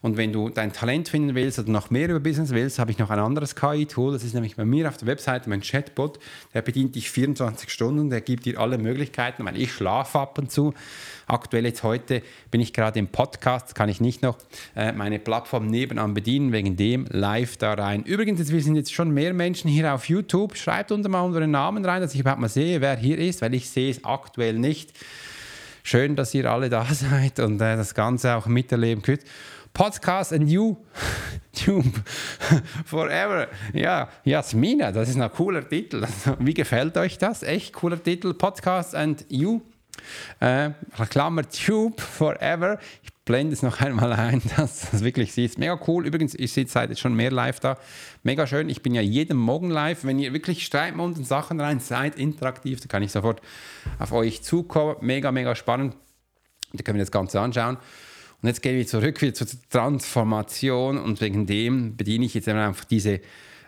Und 0.00 0.16
wenn 0.16 0.32
du 0.32 0.48
dein 0.48 0.72
Talent 0.72 1.08
finden 1.08 1.34
willst 1.34 1.58
oder 1.58 1.70
noch 1.70 1.90
mehr 1.90 2.08
über 2.08 2.20
Business 2.20 2.50
willst, 2.50 2.78
habe 2.78 2.90
ich 2.90 2.98
noch 2.98 3.10
ein 3.10 3.18
anderes 3.18 3.56
KI-Tool. 3.56 4.12
Das 4.12 4.22
ist 4.22 4.34
nämlich 4.34 4.56
bei 4.56 4.64
mir 4.64 4.88
auf 4.88 4.96
der 4.96 5.08
Webseite 5.08 5.48
mein 5.48 5.60
Chatbot. 5.60 6.18
Der 6.54 6.62
bedient 6.62 6.94
dich 6.94 7.10
24 7.10 7.70
Stunden, 7.70 8.10
der 8.10 8.20
gibt 8.20 8.44
dir 8.44 8.60
alle 8.60 8.78
Möglichkeiten, 8.78 9.44
weil 9.44 9.60
ich 9.60 9.72
schlafe 9.72 10.20
ab 10.20 10.38
und 10.38 10.52
zu. 10.52 10.72
Aktuell 11.26 11.66
jetzt 11.66 11.82
heute 11.82 12.22
bin 12.50 12.60
ich 12.60 12.72
gerade 12.72 12.98
im 12.98 13.08
Podcast, 13.08 13.74
kann 13.74 13.88
ich 13.88 14.00
nicht 14.00 14.22
noch 14.22 14.38
äh, 14.76 14.92
meine 14.92 15.18
Plattform 15.18 15.66
nebenan 15.66 16.14
bedienen, 16.14 16.52
wegen 16.52 16.76
dem 16.76 17.06
live 17.10 17.56
da 17.56 17.74
rein. 17.74 18.04
Übrigens, 18.04 18.50
wir 18.50 18.62
sind 18.62 18.76
jetzt 18.76 18.92
schon 18.92 19.10
mehr 19.10 19.34
Menschen 19.34 19.68
hier 19.68 19.92
auf 19.92 20.08
YouTube. 20.08 20.56
Schreibt 20.56 20.92
unter 20.92 21.08
mal 21.08 21.22
unseren 21.22 21.50
Namen 21.50 21.84
rein, 21.84 22.00
dass 22.00 22.14
ich 22.14 22.20
überhaupt 22.20 22.40
mal 22.40 22.48
sehe, 22.48 22.80
wer 22.80 22.96
hier 22.96 23.18
ist, 23.18 23.42
weil 23.42 23.52
ich 23.54 23.68
sehe 23.68 23.90
es 23.90 24.04
aktuell 24.04 24.58
nicht. 24.58 24.92
Schön, 25.82 26.16
dass 26.16 26.34
ihr 26.34 26.50
alle 26.50 26.68
da 26.68 26.84
seid 26.90 27.40
und 27.40 27.60
äh, 27.60 27.76
das 27.76 27.94
Ganze 27.94 28.36
auch 28.36 28.46
miterleben 28.46 29.02
könnt. 29.02 29.22
Podcast 29.78 30.32
and 30.32 30.50
You 30.50 30.76
Tube 31.52 32.02
Forever. 32.84 33.46
Ja, 33.72 34.08
Jasmina, 34.24 34.90
das 34.90 35.08
ist 35.08 35.20
ein 35.20 35.30
cooler 35.30 35.68
Titel. 35.68 36.04
Wie 36.40 36.52
gefällt 36.52 36.96
euch 36.96 37.16
das? 37.16 37.44
Echt 37.44 37.74
cooler 37.74 38.02
Titel. 38.02 38.34
Podcast 38.34 38.96
and 38.96 39.24
You. 39.28 39.60
Äh, 40.40 40.70
Klammer 41.08 41.48
Tube 41.48 42.00
Forever. 42.00 42.80
Ich 43.04 43.12
blende 43.24 43.52
es 43.52 43.62
noch 43.62 43.80
einmal 43.80 44.12
ein, 44.14 44.42
dass 44.56 44.90
das 44.90 45.04
wirklich 45.04 45.32
sieht. 45.32 45.56
Mega 45.58 45.78
cool. 45.86 46.04
Übrigens, 46.08 46.34
ich 46.34 46.52
sehe 46.52 46.66
seit 46.66 46.90
jetzt 46.90 46.98
schon 46.98 47.14
mehr 47.14 47.30
live 47.30 47.60
da. 47.60 47.78
Mega 48.24 48.48
schön. 48.48 48.68
Ich 48.68 48.82
bin 48.82 48.96
ja 48.96 49.00
jeden 49.00 49.36
Morgen 49.36 49.70
live. 49.70 50.02
Wenn 50.02 50.18
ihr 50.18 50.32
wirklich 50.32 50.66
schreibt 50.66 50.98
und 50.98 51.24
Sachen 51.24 51.60
rein 51.60 51.78
seid, 51.78 52.16
interaktiv, 52.16 52.80
dann 52.80 52.88
kann 52.88 53.04
ich 53.04 53.12
sofort 53.12 53.40
auf 54.00 54.10
euch 54.10 54.42
zukommen. 54.42 54.96
Mega, 55.02 55.30
mega 55.30 55.54
spannend. 55.54 55.94
Da 56.72 56.82
können 56.82 56.98
wir 56.98 57.04
das 57.04 57.12
Ganze 57.12 57.40
anschauen. 57.40 57.78
Und 58.40 58.48
jetzt 58.48 58.62
gehen 58.62 58.76
wir 58.76 58.86
zurück 58.86 59.20
wieder 59.20 59.34
zur 59.34 59.48
Transformation 59.68 60.96
und 60.96 61.20
wegen 61.20 61.46
dem 61.46 61.96
bediene 61.96 62.24
ich 62.24 62.34
jetzt 62.34 62.48
einfach 62.48 62.84
diese 62.84 63.20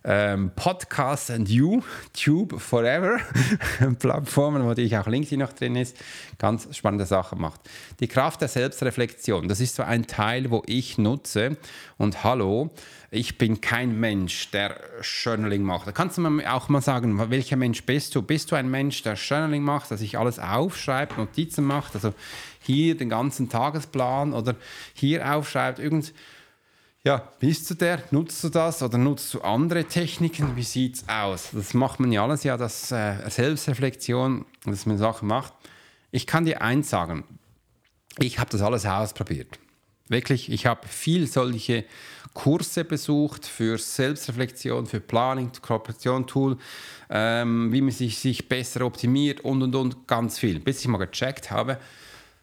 ähm, 0.04 0.52
Podcast 0.54 1.30
and 1.30 1.48
You, 1.48 1.82
Tube 2.12 2.58
Forever 2.58 3.18
Plattformen, 3.98 4.62
wo 4.62 4.68
natürlich 4.68 4.96
auch 4.96 5.06
LinkedIn 5.06 5.40
noch 5.40 5.52
drin 5.52 5.76
ist, 5.76 5.96
ganz 6.38 6.74
spannende 6.74 7.04
Sachen 7.04 7.40
macht. 7.40 7.60
Die 8.00 8.08
Kraft 8.08 8.40
der 8.40 8.48
Selbstreflexion, 8.48 9.48
das 9.48 9.60
ist 9.60 9.74
so 9.74 9.82
ein 9.82 10.06
Teil, 10.06 10.50
wo 10.50 10.62
ich 10.66 10.98
nutze 10.98 11.56
und 11.98 12.24
hallo, 12.24 12.70
ich 13.10 13.38
bin 13.38 13.60
kein 13.60 13.98
Mensch, 13.98 14.50
der 14.52 14.80
Journaling 15.02 15.62
macht. 15.62 15.88
Da 15.88 15.92
kannst 15.92 16.16
du 16.16 16.22
mir 16.22 16.54
auch 16.54 16.68
mal 16.68 16.80
sagen, 16.80 17.30
welcher 17.30 17.56
Mensch 17.56 17.82
bist 17.82 18.14
du? 18.14 18.22
Bist 18.22 18.52
du 18.52 18.56
ein 18.56 18.70
Mensch, 18.70 19.02
der 19.02 19.14
Journaling 19.14 19.62
macht, 19.62 19.90
der 19.90 19.98
sich 19.98 20.16
alles 20.16 20.38
aufschreibt, 20.38 21.18
Notizen 21.18 21.64
macht, 21.64 21.96
also 21.96 22.14
hier 22.60 22.96
den 22.96 23.08
ganzen 23.08 23.48
Tagesplan 23.48 24.32
oder 24.32 24.54
hier 24.94 25.34
aufschreibt, 25.34 25.78
irgend 25.78 26.12
ja, 27.02 27.26
bist 27.38 27.70
du 27.70 27.74
der? 27.74 28.02
Nutzt 28.10 28.44
du 28.44 28.50
das 28.50 28.82
oder 28.82 28.98
nutzt 28.98 29.32
du 29.32 29.40
andere 29.40 29.84
Techniken? 29.84 30.54
Wie 30.54 30.62
sieht 30.62 30.96
es 30.96 31.08
aus? 31.08 31.48
Das 31.52 31.72
macht 31.72 31.98
man 31.98 32.12
ja 32.12 32.22
alles, 32.22 32.44
ja, 32.44 32.58
das 32.58 32.92
äh, 32.92 33.16
Selbstreflexion, 33.26 34.44
dass 34.66 34.84
man 34.84 34.98
Sachen 34.98 35.26
macht. 35.26 35.54
Ich 36.10 36.26
kann 36.26 36.44
dir 36.44 36.60
eins 36.60 36.90
sagen, 36.90 37.24
ich 38.18 38.38
habe 38.38 38.50
das 38.50 38.60
alles 38.60 38.84
ausprobiert. 38.84 39.58
Wirklich, 40.08 40.52
ich 40.52 40.66
habe 40.66 40.86
viel 40.86 41.26
solche 41.26 41.84
Kurse 42.34 42.84
besucht 42.84 43.46
für 43.46 43.78
Selbstreflexion, 43.78 44.86
für 44.86 45.00
Planning, 45.00 45.52
Kooperation, 45.62 46.26
Tool, 46.26 46.58
ähm, 47.08 47.72
wie 47.72 47.80
man 47.80 47.92
sich, 47.92 48.18
sich 48.18 48.46
besser 48.46 48.84
optimiert 48.84 49.40
und 49.40 49.62
und 49.62 49.74
und 49.74 50.06
ganz 50.06 50.38
viel. 50.38 50.60
Bis 50.60 50.80
ich 50.80 50.88
mal 50.88 50.98
gecheckt 50.98 51.50
habe, 51.50 51.78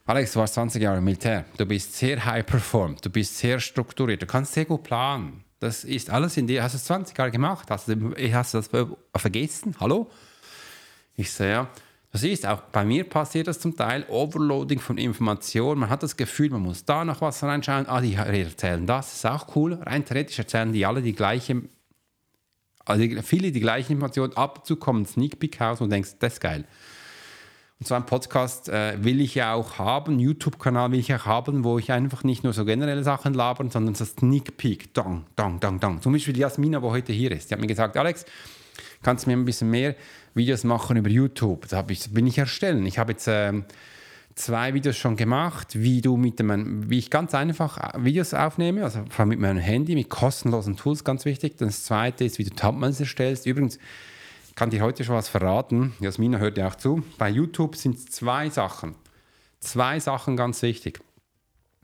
Alex, 0.07 0.31
du 0.31 0.39
warst 0.39 0.53
20 0.53 0.81
Jahre 0.81 0.99
im 0.99 1.03
Militär. 1.03 1.43
Du 1.57 1.65
bist 1.65 1.93
sehr 1.93 2.23
high 2.23 2.45
performed. 2.45 3.05
Du 3.05 3.09
bist 3.09 3.37
sehr 3.37 3.59
strukturiert. 3.59 4.21
Du 4.21 4.25
kannst 4.25 4.53
sehr 4.53 4.63
gut 4.63 4.83
planen. 4.83 5.43
Das 5.59 5.83
ist 5.83 6.09
alles 6.09 6.37
in 6.37 6.47
dir. 6.47 6.63
Hast 6.63 6.75
du 6.75 6.77
es 6.77 6.85
20 6.85 7.17
Jahre 7.17 7.29
gemacht? 7.29 7.69
Hast 7.69 7.89
du, 7.89 8.15
hast 8.31 8.53
du 8.53 8.57
das 8.57 8.69
vergessen? 9.21 9.75
Hallo? 9.81 10.09
Ich 11.17 11.29
sehe, 11.29 11.51
ja. 11.51 11.69
Das 12.13 12.23
ist 12.23 12.45
auch 12.45 12.61
bei 12.71 12.85
mir 12.85 13.03
passiert 13.03 13.47
das 13.47 13.59
zum 13.59 13.75
Teil. 13.75 14.05
Overloading 14.07 14.79
von 14.79 14.97
Informationen. 14.97 15.81
Man 15.81 15.89
hat 15.89 16.03
das 16.03 16.15
Gefühl, 16.15 16.51
man 16.51 16.61
muss 16.61 16.85
da 16.85 17.03
noch 17.03 17.19
was 17.19 17.43
reinschauen. 17.43 17.85
Ah, 17.89 17.99
die 17.99 18.13
erzählen 18.13 18.87
das. 18.87 19.13
Ist 19.13 19.25
auch 19.25 19.57
cool. 19.57 19.73
Rein 19.73 20.05
theoretisch 20.05 20.39
erzählen 20.39 20.71
die 20.71 20.85
alle 20.85 21.01
die 21.01 21.13
gleiche, 21.13 21.63
also 22.85 23.03
viele 23.23 23.51
die 23.51 23.59
gleichen 23.59 23.91
Informationen. 23.91 24.37
Ab 24.37 24.59
und 24.59 24.65
zu 24.67 24.77
kommt 24.77 25.09
Sneak 25.09 25.37
Peek 25.37 25.59
raus 25.59 25.81
und 25.81 25.89
denkst, 25.89 26.11
das 26.19 26.35
ist 26.35 26.39
geil. 26.39 26.63
Und 27.79 27.87
so 27.87 27.93
ein 27.93 28.07
Podcast 28.07 28.69
äh, 28.69 29.03
will 29.03 29.21
ich 29.21 29.35
ja 29.35 29.53
auch 29.53 29.77
haben, 29.77 30.19
YouTube-Kanal 30.19 30.91
will 30.91 30.99
ich 30.99 31.13
auch 31.13 31.25
haben, 31.25 31.63
wo 31.63 31.77
ich 31.77 31.91
einfach 31.91 32.23
nicht 32.23 32.43
nur 32.43 32.53
so 32.53 32.65
generelle 32.65 33.03
Sachen 33.03 33.35
labern, 33.35 33.69
sondern 33.69 33.93
so 33.93 34.03
Sneak 34.03 34.57
Peek, 34.57 34.95
dong, 34.95 35.25
dong, 35.35 35.59
dong, 35.59 35.79
dong. 35.79 36.01
Zum 36.01 36.11
Beispiel 36.11 36.35
Jasmina, 36.35 36.81
wo 36.81 36.89
heute 36.89 37.13
hier 37.13 37.31
ist. 37.31 37.49
Die 37.49 37.53
hat 37.53 37.61
mir 37.61 37.67
gesagt, 37.67 37.95
Alex, 37.95 38.25
kannst 39.03 39.25
du 39.25 39.29
mir 39.29 39.37
ein 39.37 39.45
bisschen 39.45 39.69
mehr 39.69 39.95
Videos 40.33 40.63
machen 40.63 40.97
über 40.97 41.09
YouTube? 41.09 41.67
Da 41.67 41.85
ich, 41.87 42.11
bin 42.11 42.25
ich 42.25 42.39
erstellen. 42.39 42.83
Ich 42.87 42.97
habe 42.97 43.11
jetzt 43.11 43.27
ähm, 43.27 43.65
zwei 44.33 44.73
Videos 44.73 44.97
schon 44.97 45.15
gemacht, 45.15 45.67
wie 45.73 46.01
du 46.01 46.17
mit 46.17 46.39
dem, 46.39 46.89
wie 46.89 46.97
ich 46.97 47.11
ganz 47.11 47.35
einfach 47.35 47.77
äh, 47.77 48.03
Videos 48.03 48.33
aufnehme, 48.33 48.83
also 48.83 49.03
vor 49.09 49.21
allem 49.21 49.29
mit 49.29 49.39
meinem 49.39 49.59
Handy, 49.59 49.93
mit 49.93 50.09
kostenlosen 50.09 50.77
Tools, 50.77 51.03
ganz 51.03 51.25
wichtig. 51.25 51.57
Das 51.57 51.83
zweite 51.83 52.25
ist, 52.25 52.39
wie 52.39 52.43
du 52.45 52.55
Thumbnails 52.55 52.99
erstellst. 52.99 53.45
Übrigens, 53.45 53.77
kann 54.57 54.71
dir 54.71 54.81
heute 54.81 55.03
schon 55.03 55.15
was 55.15 55.29
verraten. 55.29 55.93
Jasmina 55.99 56.39
hört 56.39 56.57
ja 56.57 56.67
auch 56.67 56.75
zu. 56.75 57.03
Bei 57.19 57.29
YouTube 57.29 57.75
sind 57.75 57.95
es 57.95 58.05
zwei 58.07 58.49
Sachen. 58.49 58.95
Zwei 59.59 59.99
Sachen 59.99 60.35
ganz 60.35 60.63
wichtig. 60.63 60.99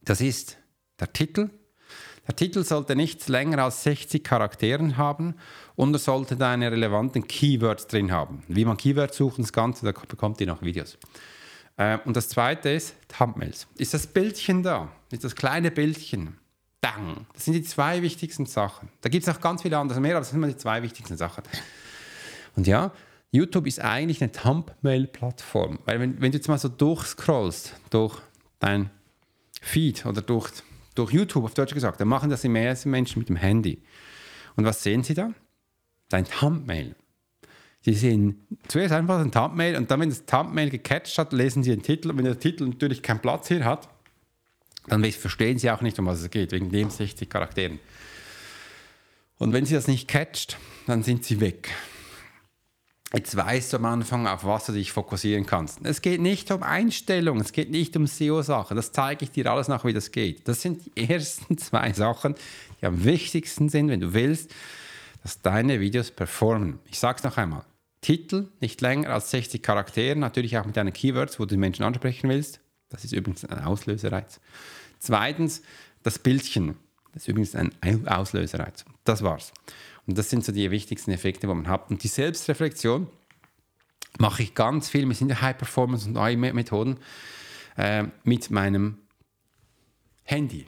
Das 0.01 0.21
ist 0.21 0.57
der 0.99 1.13
Titel. 1.13 1.51
Der 2.27 2.35
Titel 2.35 2.63
sollte 2.63 2.95
nicht 2.95 3.29
länger 3.29 3.59
als 3.59 3.83
60 3.83 4.23
Charakteren 4.23 4.97
haben 4.97 5.35
und 5.75 5.93
er 5.93 5.99
sollte 5.99 6.35
deine 6.35 6.71
relevanten 6.71 7.27
Keywords 7.27 7.85
drin 7.85 8.11
haben. 8.11 8.41
Wie 8.47 8.65
man 8.65 8.75
Keywords 8.75 9.17
sucht 9.17 9.37
das 9.37 9.53
Ganze, 9.53 9.85
da 9.85 9.91
bekommt 10.07 10.41
ihr 10.41 10.47
noch 10.47 10.63
Videos. 10.63 10.97
Äh, 11.77 11.99
und 12.05 12.17
das 12.17 12.27
zweite 12.29 12.69
ist 12.69 12.95
Thumbnails. 13.07 13.67
Ist 13.77 13.93
das 13.93 14.07
Bildchen 14.07 14.63
da? 14.63 14.89
Ist 15.11 15.23
das 15.23 15.35
kleine 15.35 15.69
Bildchen? 15.69 16.39
Dang. 16.81 17.27
Das 17.33 17.45
sind 17.45 17.53
die 17.53 17.63
zwei 17.63 18.01
wichtigsten 18.01 18.47
Sachen. 18.47 18.89
Da 19.01 19.09
gibt 19.09 19.27
es 19.27 19.31
noch 19.31 19.41
ganz 19.41 19.61
viele 19.61 19.77
andere 19.77 20.01
mehr, 20.01 20.13
aber 20.13 20.21
das 20.21 20.29
sind 20.29 20.39
immer 20.39 20.47
die 20.47 20.57
zwei 20.57 20.81
wichtigsten 20.81 21.17
Sachen. 21.17 21.43
Und 22.55 22.67
ja, 22.67 22.91
YouTube 23.31 23.65
ist 23.67 23.79
eigentlich 23.79 24.21
eine 24.21 24.31
Thumbnail-Plattform. 24.31 25.79
Weil 25.85 25.99
wenn, 25.99 26.21
wenn 26.21 26.31
du 26.31 26.37
jetzt 26.37 26.47
mal 26.47 26.57
so 26.57 26.69
durchscrollst 26.69 27.75
durch 27.89 28.21
dein 28.59 28.91
Feed 29.61 30.05
oder 30.05 30.21
durch, 30.21 30.51
durch 30.95 31.11
YouTube 31.11 31.43
auf 31.43 31.53
Deutsch 31.53 31.73
gesagt, 31.73 31.99
dann 31.99 32.07
machen 32.07 32.29
das 32.29 32.41
die 32.41 32.49
meisten 32.49 32.91
Menschen 32.91 33.19
mit 33.19 33.29
dem 33.29 33.35
Handy. 33.35 33.81
Und 34.55 34.65
was 34.65 34.83
sehen 34.83 35.03
sie 35.03 35.15
da? 35.15 35.33
Dein 36.09 36.25
Thumbnail. 36.25 36.95
Sie 37.81 37.93
sehen 37.93 38.47
zuerst 38.67 38.93
einfach 38.93 39.19
ein 39.19 39.31
Thumbnail 39.31 39.75
und 39.75 39.91
dann, 39.91 39.99
wenn 39.99 40.09
das 40.09 40.25
Thumbnail 40.25 40.69
gecatcht 40.69 41.17
hat, 41.17 41.33
lesen 41.33 41.63
Sie 41.63 41.71
den 41.71 41.81
Titel. 41.81 42.11
Und 42.11 42.17
wenn 42.17 42.25
der 42.25 42.39
Titel 42.39 42.67
natürlich 42.67 43.01
keinen 43.01 43.19
Platz 43.19 43.49
hier 43.49 43.65
hat, 43.65 43.89
dann 44.87 45.03
verstehen 45.03 45.57
Sie 45.57 45.69
auch 45.69 45.81
nicht, 45.81 45.99
um 45.99 46.05
was 46.05 46.21
es 46.21 46.29
geht, 46.29 46.51
wegen 46.51 46.69
den 46.69 46.89
60 46.89 47.29
Charakteren. 47.29 47.79
Und 49.37 49.51
wenn 49.51 49.65
Sie 49.65 49.73
das 49.73 49.87
nicht 49.87 50.07
catcht, 50.07 50.57
dann 50.87 51.03
sind 51.03 51.25
Sie 51.25 51.41
weg. 51.41 51.71
Jetzt 53.15 53.35
weißt 53.35 53.73
du 53.73 53.77
am 53.77 53.85
Anfang, 53.85 54.25
auf 54.25 54.43
was 54.43 54.65
du 54.65 54.71
dich 54.71 54.91
fokussieren 54.91 55.45
kannst. 55.45 55.79
Es 55.83 56.01
geht 56.01 56.19
nicht 56.19 56.49
um 56.49 56.63
Einstellungen, 56.63 57.41
es 57.41 57.51
geht 57.51 57.69
nicht 57.69 57.95
um 57.95 58.07
SEO-Sachen. 58.07 58.75
Das 58.75 58.91
zeige 58.91 59.23
ich 59.23 59.29
dir 59.29 59.51
alles 59.51 59.67
nach, 59.67 59.85
wie 59.85 59.93
das 59.93 60.09
geht. 60.09 60.47
Das 60.47 60.63
sind 60.63 60.85
die 60.85 61.09
ersten 61.09 61.59
zwei 61.59 61.93
Sachen, 61.93 62.33
die 62.81 62.87
am 62.87 63.03
wichtigsten 63.03 63.69
sind, 63.69 63.89
wenn 63.89 63.99
du 63.99 64.13
willst, 64.13 64.49
dass 65.21 65.41
deine 65.41 65.79
Videos 65.79 66.09
performen. 66.09 66.79
Ich 66.89 66.97
sage 66.97 67.19
es 67.19 67.23
noch 67.23 67.37
einmal. 67.37 67.63
Titel 68.01 68.47
nicht 68.61 68.81
länger 68.81 69.09
als 69.09 69.29
60 69.29 69.61
Charaktere, 69.61 70.15
natürlich 70.17 70.57
auch 70.57 70.65
mit 70.65 70.75
deinen 70.75 70.91
Keywords, 70.91 71.39
wo 71.39 71.43
du 71.43 71.49
den 71.49 71.59
Menschen 71.59 71.83
ansprechen 71.83 72.29
willst. 72.29 72.61
Das 72.89 73.05
ist 73.05 73.13
übrigens 73.13 73.45
ein 73.45 73.63
Auslösereiz. 73.63 74.39
Zweitens, 74.97 75.61
das 76.01 76.17
Bildchen. 76.17 76.77
Das 77.13 77.23
ist 77.23 77.27
übrigens 77.27 77.55
ein 77.55 78.07
Auslösereiz. 78.07 78.85
Das 79.03 79.21
war's. 79.21 79.53
Und 80.05 80.17
das 80.17 80.29
sind 80.29 80.43
so 80.43 80.51
die 80.51 80.69
wichtigsten 80.71 81.11
Effekte, 81.11 81.41
die 81.41 81.53
man 81.53 81.67
hat. 81.67 81.89
Und 81.89 82.03
die 82.03 82.07
Selbstreflexion 82.07 83.07
mache 84.19 84.43
ich 84.43 84.53
ganz 84.53 84.89
viel. 84.89 85.07
Wir 85.07 85.15
sind 85.15 85.29
ja 85.29 85.41
High-Performance 85.41 86.07
und 86.09 86.17
AI-Methoden 86.17 86.97
äh, 87.77 88.05
mit 88.23 88.51
meinem 88.51 88.97
Handy. 90.23 90.67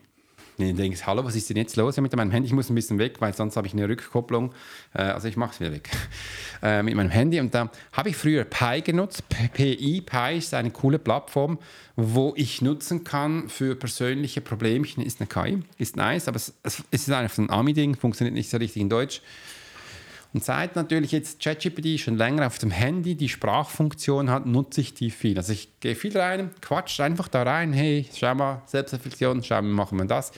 Und 0.57 0.67
dann 0.67 0.77
denkst, 0.77 1.05
hallo, 1.05 1.23
was 1.25 1.35
ist 1.35 1.49
denn 1.49 1.57
jetzt 1.57 1.75
los 1.75 1.97
mit 1.97 2.15
meinem 2.15 2.31
Handy? 2.31 2.47
Ich 2.47 2.53
muss 2.53 2.69
ein 2.69 2.75
bisschen 2.75 2.97
weg, 2.97 3.19
weil 3.19 3.33
sonst 3.33 3.57
habe 3.57 3.67
ich 3.67 3.73
eine 3.73 3.89
Rückkopplung. 3.89 4.53
Äh, 4.93 5.01
also 5.01 5.27
ich 5.27 5.35
mache 5.35 5.53
es 5.53 5.59
wieder 5.59 5.71
weg. 5.71 5.89
Äh, 6.63 6.81
mit 6.81 6.95
meinem 6.95 7.11
Handy. 7.11 7.39
Und 7.39 7.53
da 7.53 7.69
habe 7.91 8.09
ich 8.09 8.15
früher 8.15 8.43
Pi 8.43 8.81
genutzt. 8.81 9.23
PI, 9.53 10.01
Pi 10.01 10.37
ist 10.37 10.53
eine 10.53 10.71
coole 10.71 10.97
Plattform, 10.97 11.59
wo 11.95 12.33
ich 12.37 12.61
nutzen 12.61 13.03
kann 13.03 13.49
für 13.49 13.75
persönliche 13.75 14.41
Problemchen. 14.41 15.03
Ist 15.03 15.19
eine 15.19 15.27
KI, 15.27 15.61
ist 15.77 15.95
nice, 15.95 16.27
aber 16.27 16.37
es, 16.37 16.53
es 16.63 16.83
ist 16.89 17.11
einfach 17.11 17.37
ein 17.37 17.51
Ami-Ding, 17.51 17.95
funktioniert 17.97 18.33
nicht 18.33 18.49
so 18.49 18.57
richtig 18.57 18.81
in 18.81 18.89
Deutsch. 18.89 19.21
Und 20.35 20.43
seit 20.43 20.75
natürlich 20.75 21.13
jetzt 21.13 21.41
ChatGPT 21.41 21.97
schon 21.97 22.17
länger 22.17 22.47
auf 22.47 22.57
dem 22.57 22.69
Handy 22.69 23.15
die 23.15 23.29
Sprachfunktion 23.29 24.29
hat, 24.29 24.45
nutze 24.45 24.81
ich 24.81 24.93
die 24.93 25.09
viel. 25.09 25.37
Also 25.37 25.53
ich 25.53 25.79
gehe 25.79 25.95
viel 25.95 26.17
rein, 26.17 26.49
quatsch 26.59 26.99
einfach 26.99 27.29
da 27.29 27.43
rein, 27.43 27.71
hey, 27.71 28.05
schau 28.13 28.35
mal, 28.35 28.61
Selbstreflexion, 28.65 29.41
schau 29.43 29.61
mal, 29.61 29.71
machen 29.71 29.97
wir 29.97 30.03
das. 30.03 30.33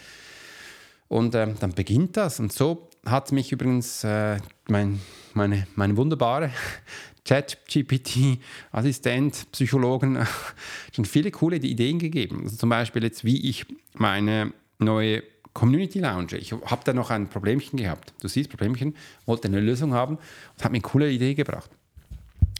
Und 1.07 1.33
ähm, 1.33 1.55
dann 1.59 1.73
beginnt 1.73 2.15
das. 2.15 2.39
Und 2.39 2.53
so 2.53 2.91
hat 3.07 3.31
mich 3.31 3.51
übrigens 3.51 4.03
äh, 4.03 4.37
mein, 4.69 5.01
meine, 5.33 5.65
meine 5.73 5.97
wunderbare 5.97 6.51
ChatGPT-Assistent, 7.25 9.51
Psychologen 9.51 10.27
schon 10.95 11.05
viele 11.05 11.31
coole 11.31 11.55
Ideen 11.55 11.97
gegeben. 11.97 12.41
Also 12.43 12.57
zum 12.57 12.69
Beispiel 12.69 13.03
jetzt, 13.03 13.25
wie 13.25 13.49
ich 13.49 13.65
meine 13.95 14.53
neue 14.77 15.23
Community 15.57 15.97
Lounge. 15.97 16.37
Ich 16.37 16.51
habe 16.51 16.81
da 16.83 16.93
noch 16.93 17.09
ein 17.09 17.29
Problemchen 17.29 17.77
gehabt. 17.77 18.13
Du 18.21 18.27
siehst, 18.27 18.47
Problemchen, 18.47 18.95
wollte 19.25 19.47
eine 19.47 19.59
Lösung 19.59 19.91
haben 19.91 20.17
und 20.17 20.63
hat 20.63 20.71
mir 20.71 20.77
eine 20.77 20.81
coole 20.81 21.11
Idee 21.11 21.33
gebracht. 21.33 21.71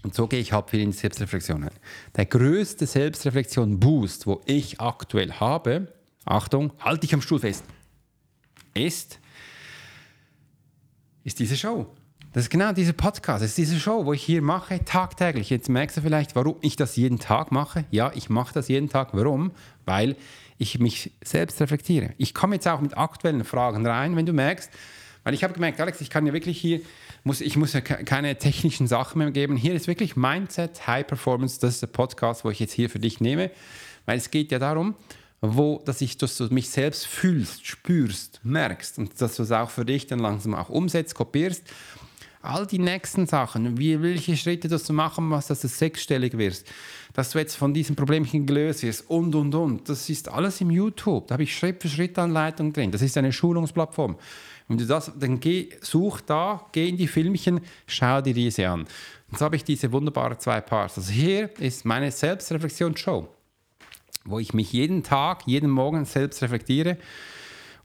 Und 0.02 0.16
so 0.16 0.26
gehe 0.26 0.40
ich 0.40 0.52
halt 0.52 0.72
viel 0.72 0.80
in 0.80 0.90
die 0.90 0.98
Selbstreflexion 0.98 1.64
ein. 1.64 1.70
Der 2.16 2.26
größte 2.26 2.88
Selbstreflexion-Boost, 2.88 4.26
wo 4.26 4.42
ich 4.46 4.82
aktuell 4.82 5.32
habe, 5.34 5.94
Achtung, 6.26 6.74
halte 6.80 7.02
dich 7.02 7.14
am 7.14 7.22
Stuhl 7.22 7.38
fest, 7.38 7.66
ist, 8.74 9.20
ist 11.24 11.38
diese 11.38 11.56
Show. 11.56 11.86
Das 12.34 12.46
ist 12.46 12.50
genau 12.50 12.72
dieser 12.72 12.94
Podcast, 12.94 13.44
das 13.44 13.52
ist 13.52 13.60
diese 13.60 13.80
Show, 13.80 14.06
wo 14.06 14.14
ich 14.14 14.24
hier 14.24 14.42
mache, 14.42 14.84
tagtäglich. 14.84 15.52
Jetzt 15.52 15.70
merkst 15.70 15.98
du 15.98 16.02
vielleicht, 16.02 16.36
warum 16.36 16.56
ich 16.62 16.76
das 16.76 16.96
jeden 16.96 17.20
Tag 17.20 17.52
mache. 17.52 17.86
Ja, 17.92 18.12
ich 18.16 18.32
mache 18.32 18.56
das 18.56 18.70
jeden 18.70 18.90
Tag. 18.90 19.10
Warum? 19.14 19.52
Weil 19.86 20.16
ich 20.58 20.80
mich 20.80 21.12
selbst 21.24 21.60
reflektiere. 21.62 22.14
Ich 22.18 22.34
komme 22.34 22.56
jetzt 22.56 22.68
auch 22.68 22.82
mit 22.82 22.98
aktuellen 22.98 23.44
Fragen 23.44 23.86
rein, 23.86 24.16
wenn 24.16 24.26
du 24.26 24.34
merkst, 24.34 24.72
weil 25.24 25.34
ich 25.34 25.44
habe 25.44 25.54
gemerkt, 25.54 25.80
Alex, 25.82 26.02
ich 26.02 26.10
kann 26.10 26.26
ja 26.26 26.34
wirklich 26.34 26.60
hier, 26.60 26.82
muss, 27.24 27.42
ich 27.42 27.58
muss 27.58 27.74
ja 27.74 27.82
keine 27.82 28.38
technischen 28.38 28.88
Sachen 28.88 29.20
mehr 29.20 29.32
geben. 29.32 29.58
Hier 29.58 29.74
ist 29.74 29.88
wirklich 29.88 30.16
Mindset, 30.16 30.88
High 30.88 31.06
Performance, 31.06 31.60
das 31.60 31.76
ist 31.76 31.82
der 31.82 31.88
Podcast, 31.88 32.46
wo 32.46 32.50
ich 32.50 32.60
jetzt 32.60 32.74
hier 32.74 32.90
für 32.90 33.00
dich 33.00 33.20
nehme, 33.20 33.52
weil 34.06 34.18
es 34.18 34.32
geht 34.32 34.52
ja 34.52 34.60
darum, 34.60 34.96
wo, 35.42 35.82
dass, 35.86 36.02
ich, 36.02 36.18
dass 36.18 36.38
du 36.38 36.46
mich 36.46 36.70
selbst 36.70 37.06
fühlst, 37.06 37.68
spürst, 37.68 38.40
merkst 38.44 38.98
und 38.98 39.22
dass 39.22 39.36
du 39.36 39.44
es 39.44 39.52
auch 39.52 39.70
für 39.70 39.86
dich 39.86 40.08
dann 40.08 40.20
langsam 40.20 40.56
auch 40.56 40.70
umsetzt, 40.70 41.14
kopierst 41.14 41.64
all 42.48 42.66
die 42.66 42.80
nächsten 42.80 43.28
Sachen, 43.28 43.78
wie, 43.78 44.02
welche 44.02 44.38
Schritte 44.38 44.68
du 44.68 44.94
machen 44.94 45.28
musst, 45.28 45.50
dass 45.50 45.62
du 45.62 45.68
sechsstellig 45.68 46.38
wirst, 46.38 46.66
dass 47.14 47.32
du 47.32 47.40
jetzt 47.40 47.56
von 47.56 47.74
diesem 47.74 47.96
Problemchen 47.96 48.46
gelöst 48.46 48.84
wirst 48.84 49.10
und, 49.10 49.36
und, 49.36 49.54
und. 49.54 49.90
Das 49.90 50.10
ist 50.10 50.30
alles 50.30 50.62
im 50.62 50.72
YouTube. 50.72 51.28
Da 51.28 51.34
habe 51.34 51.44
ich 51.44 51.56
Schritt 51.56 51.82
für 51.82 51.90
Schritt 51.90 52.18
Anleitung 52.18 52.74
drin. 52.74 52.92
Das 52.92 53.02
ist 53.02 53.18
eine 53.18 53.32
Schulungsplattform. 53.34 54.18
Wenn 54.68 54.78
du 54.78 54.86
das, 54.86 55.12
dann 55.18 55.40
geh, 55.40 55.70
such 55.82 56.22
da, 56.22 56.66
geh 56.72 56.90
in 56.90 56.98
die 56.98 57.08
Filmchen, 57.08 57.62
schau 57.86 58.22
dir 58.22 58.34
diese 58.34 58.68
an. 58.68 58.86
Und 59.30 59.40
so 59.40 59.46
habe 59.46 59.56
ich 59.56 59.64
diese 59.64 59.92
wunderbaren 59.92 60.40
zwei 60.40 60.62
Parts. 60.62 60.98
Also 60.98 61.12
hier 61.12 61.50
ist 61.60 61.86
meine 61.86 62.12
Selbstreflexion-Show, 62.12 63.28
wo 64.26 64.40
ich 64.40 64.54
mich 64.54 64.72
jeden 64.74 65.04
Tag, 65.04 65.44
jeden 65.46 65.70
Morgen 65.70 66.06
selbst 66.06 66.42
reflektiere. 66.42 66.98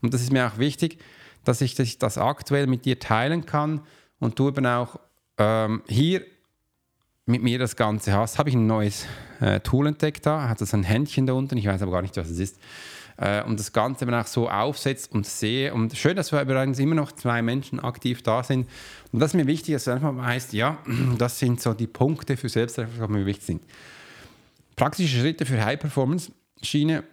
Und 0.01 0.13
das 0.13 0.21
ist 0.21 0.31
mir 0.31 0.47
auch 0.47 0.57
wichtig, 0.57 0.99
dass 1.43 1.61
ich 1.61 1.75
das 1.75 2.17
aktuell 2.17 2.67
mit 2.67 2.85
dir 2.85 2.99
teilen 2.99 3.45
kann 3.45 3.81
und 4.23 4.39
du 4.39 4.47
eben 4.47 4.65
auch 4.65 4.99
ähm, 5.37 5.83
hier 5.87 6.23
mit 7.25 7.43
mir 7.43 7.59
das 7.59 7.75
Ganze 7.75 8.13
hast, 8.13 8.37
habe 8.37 8.49
ich 8.49 8.55
ein 8.55 8.67
neues 8.67 9.05
äh, 9.39 9.59
Tool 9.59 9.87
entdeckt 9.87 10.25
da, 10.25 10.47
hat 10.49 10.61
das 10.61 10.73
ein 10.73 10.83
Händchen 10.83 11.25
da 11.25 11.33
unten, 11.33 11.57
ich 11.57 11.65
weiß 11.65 11.81
aber 11.81 11.91
gar 11.91 12.01
nicht, 12.01 12.15
was 12.17 12.29
es 12.29 12.39
ist, 12.39 12.59
äh, 13.17 13.43
und 13.43 13.59
das 13.59 13.71
Ganze 13.73 14.05
eben 14.05 14.13
auch 14.13 14.27
so 14.27 14.49
aufsetzt 14.49 15.11
und 15.11 15.25
sehe. 15.25 15.73
Und 15.73 15.95
schön, 15.95 16.15
dass 16.15 16.31
wir 16.31 16.41
übrigens 16.41 16.79
immer 16.79 16.95
noch 16.95 17.11
zwei 17.11 17.41
Menschen 17.41 17.79
aktiv 17.79 18.23
da 18.23 18.43
sind. 18.43 18.67
Und 19.11 19.19
das 19.19 19.31
ist 19.31 19.35
mir 19.35 19.47
wichtig, 19.47 19.75
dass 19.75 19.85
du 19.85 19.91
einfach 19.91 20.15
weißt, 20.15 20.53
ja, 20.53 20.77
das 21.17 21.39
sind 21.39 21.61
so 21.61 21.73
die 21.73 21.87
Punkte 21.87 22.37
für 22.37 22.49
Selbstreflexion, 22.49 23.07
die 23.07 23.19
mir 23.19 23.25
wichtig 23.25 23.45
sind. 23.45 23.63
Praktische 24.75 25.19
Schritte 25.19 25.45
für 25.45 25.63
High-Performance-Schiene, 25.63 27.03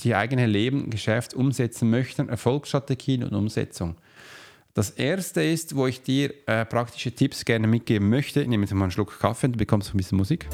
die 0.00 0.14
eigene 0.14 0.46
Leben, 0.46 0.90
Geschäft 0.90 1.32
umsetzen 1.32 1.88
möchten, 1.90 2.28
Erfolgsstrategien 2.28 3.24
und 3.24 3.34
Umsetzung. 3.34 3.96
Das 4.76 4.90
erste 4.90 5.42
ist, 5.42 5.74
wo 5.74 5.86
ich 5.86 6.02
dir 6.02 6.34
äh, 6.44 6.66
praktische 6.66 7.10
Tipps 7.10 7.46
gerne 7.46 7.66
mitgeben 7.66 8.10
möchte. 8.10 8.42
Ich 8.42 8.46
nehme 8.46 8.64
jetzt 8.64 8.74
mal 8.74 8.84
einen 8.84 8.90
Schluck 8.90 9.18
Kaffee 9.18 9.46
und 9.46 9.54
du 9.54 9.58
bekommst 9.58 9.94
ein 9.94 9.96
bisschen 9.96 10.18
Musik. 10.18 10.46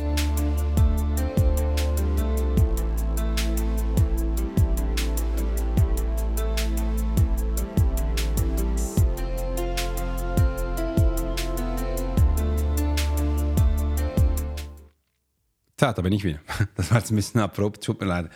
da 15.77 15.91
bin 16.01 16.13
ich 16.13 16.23
wieder. 16.23 16.39
Das 16.77 16.93
war 16.93 16.99
jetzt 16.99 17.11
ein 17.11 17.17
bisschen 17.17 17.41
abrupt, 17.41 17.83
tut 17.83 18.01
mir 18.01 18.07
leid. 18.07 18.31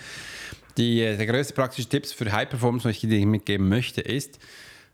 Die, 0.79 1.01
äh, 1.01 1.17
der 1.17 1.27
größte 1.27 1.55
praktische 1.55 1.89
Tipp 1.89 2.07
für 2.07 2.31
High 2.33 2.51
Performance, 2.51 2.89
was 2.89 2.97
ich 2.97 3.09
dir 3.09 3.25
mitgeben 3.25 3.69
möchte, 3.69 4.01
ist, 4.01 4.41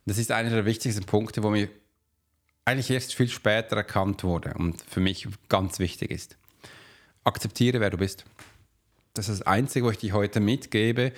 das 0.06 0.18
ist 0.18 0.30
einer 0.30 0.50
der 0.50 0.64
wichtigsten 0.64 1.04
Punkte, 1.04 1.42
wo 1.42 1.50
mir 1.50 1.68
eigentlich 2.64 2.90
erst 2.90 3.14
viel 3.14 3.28
später 3.28 3.76
erkannt 3.76 4.24
wurde 4.24 4.54
und 4.54 4.80
für 4.82 5.00
mich 5.00 5.28
ganz 5.48 5.78
wichtig 5.78 6.10
ist. 6.10 6.36
Akzeptiere, 7.24 7.80
wer 7.80 7.90
du 7.90 7.98
bist. 7.98 8.24
Das 9.14 9.28
ist 9.28 9.40
das 9.40 9.46
Einzige, 9.46 9.86
was 9.86 9.94
ich 9.94 9.98
dir 9.98 10.12
heute 10.12 10.40
mitgebe 10.40 11.12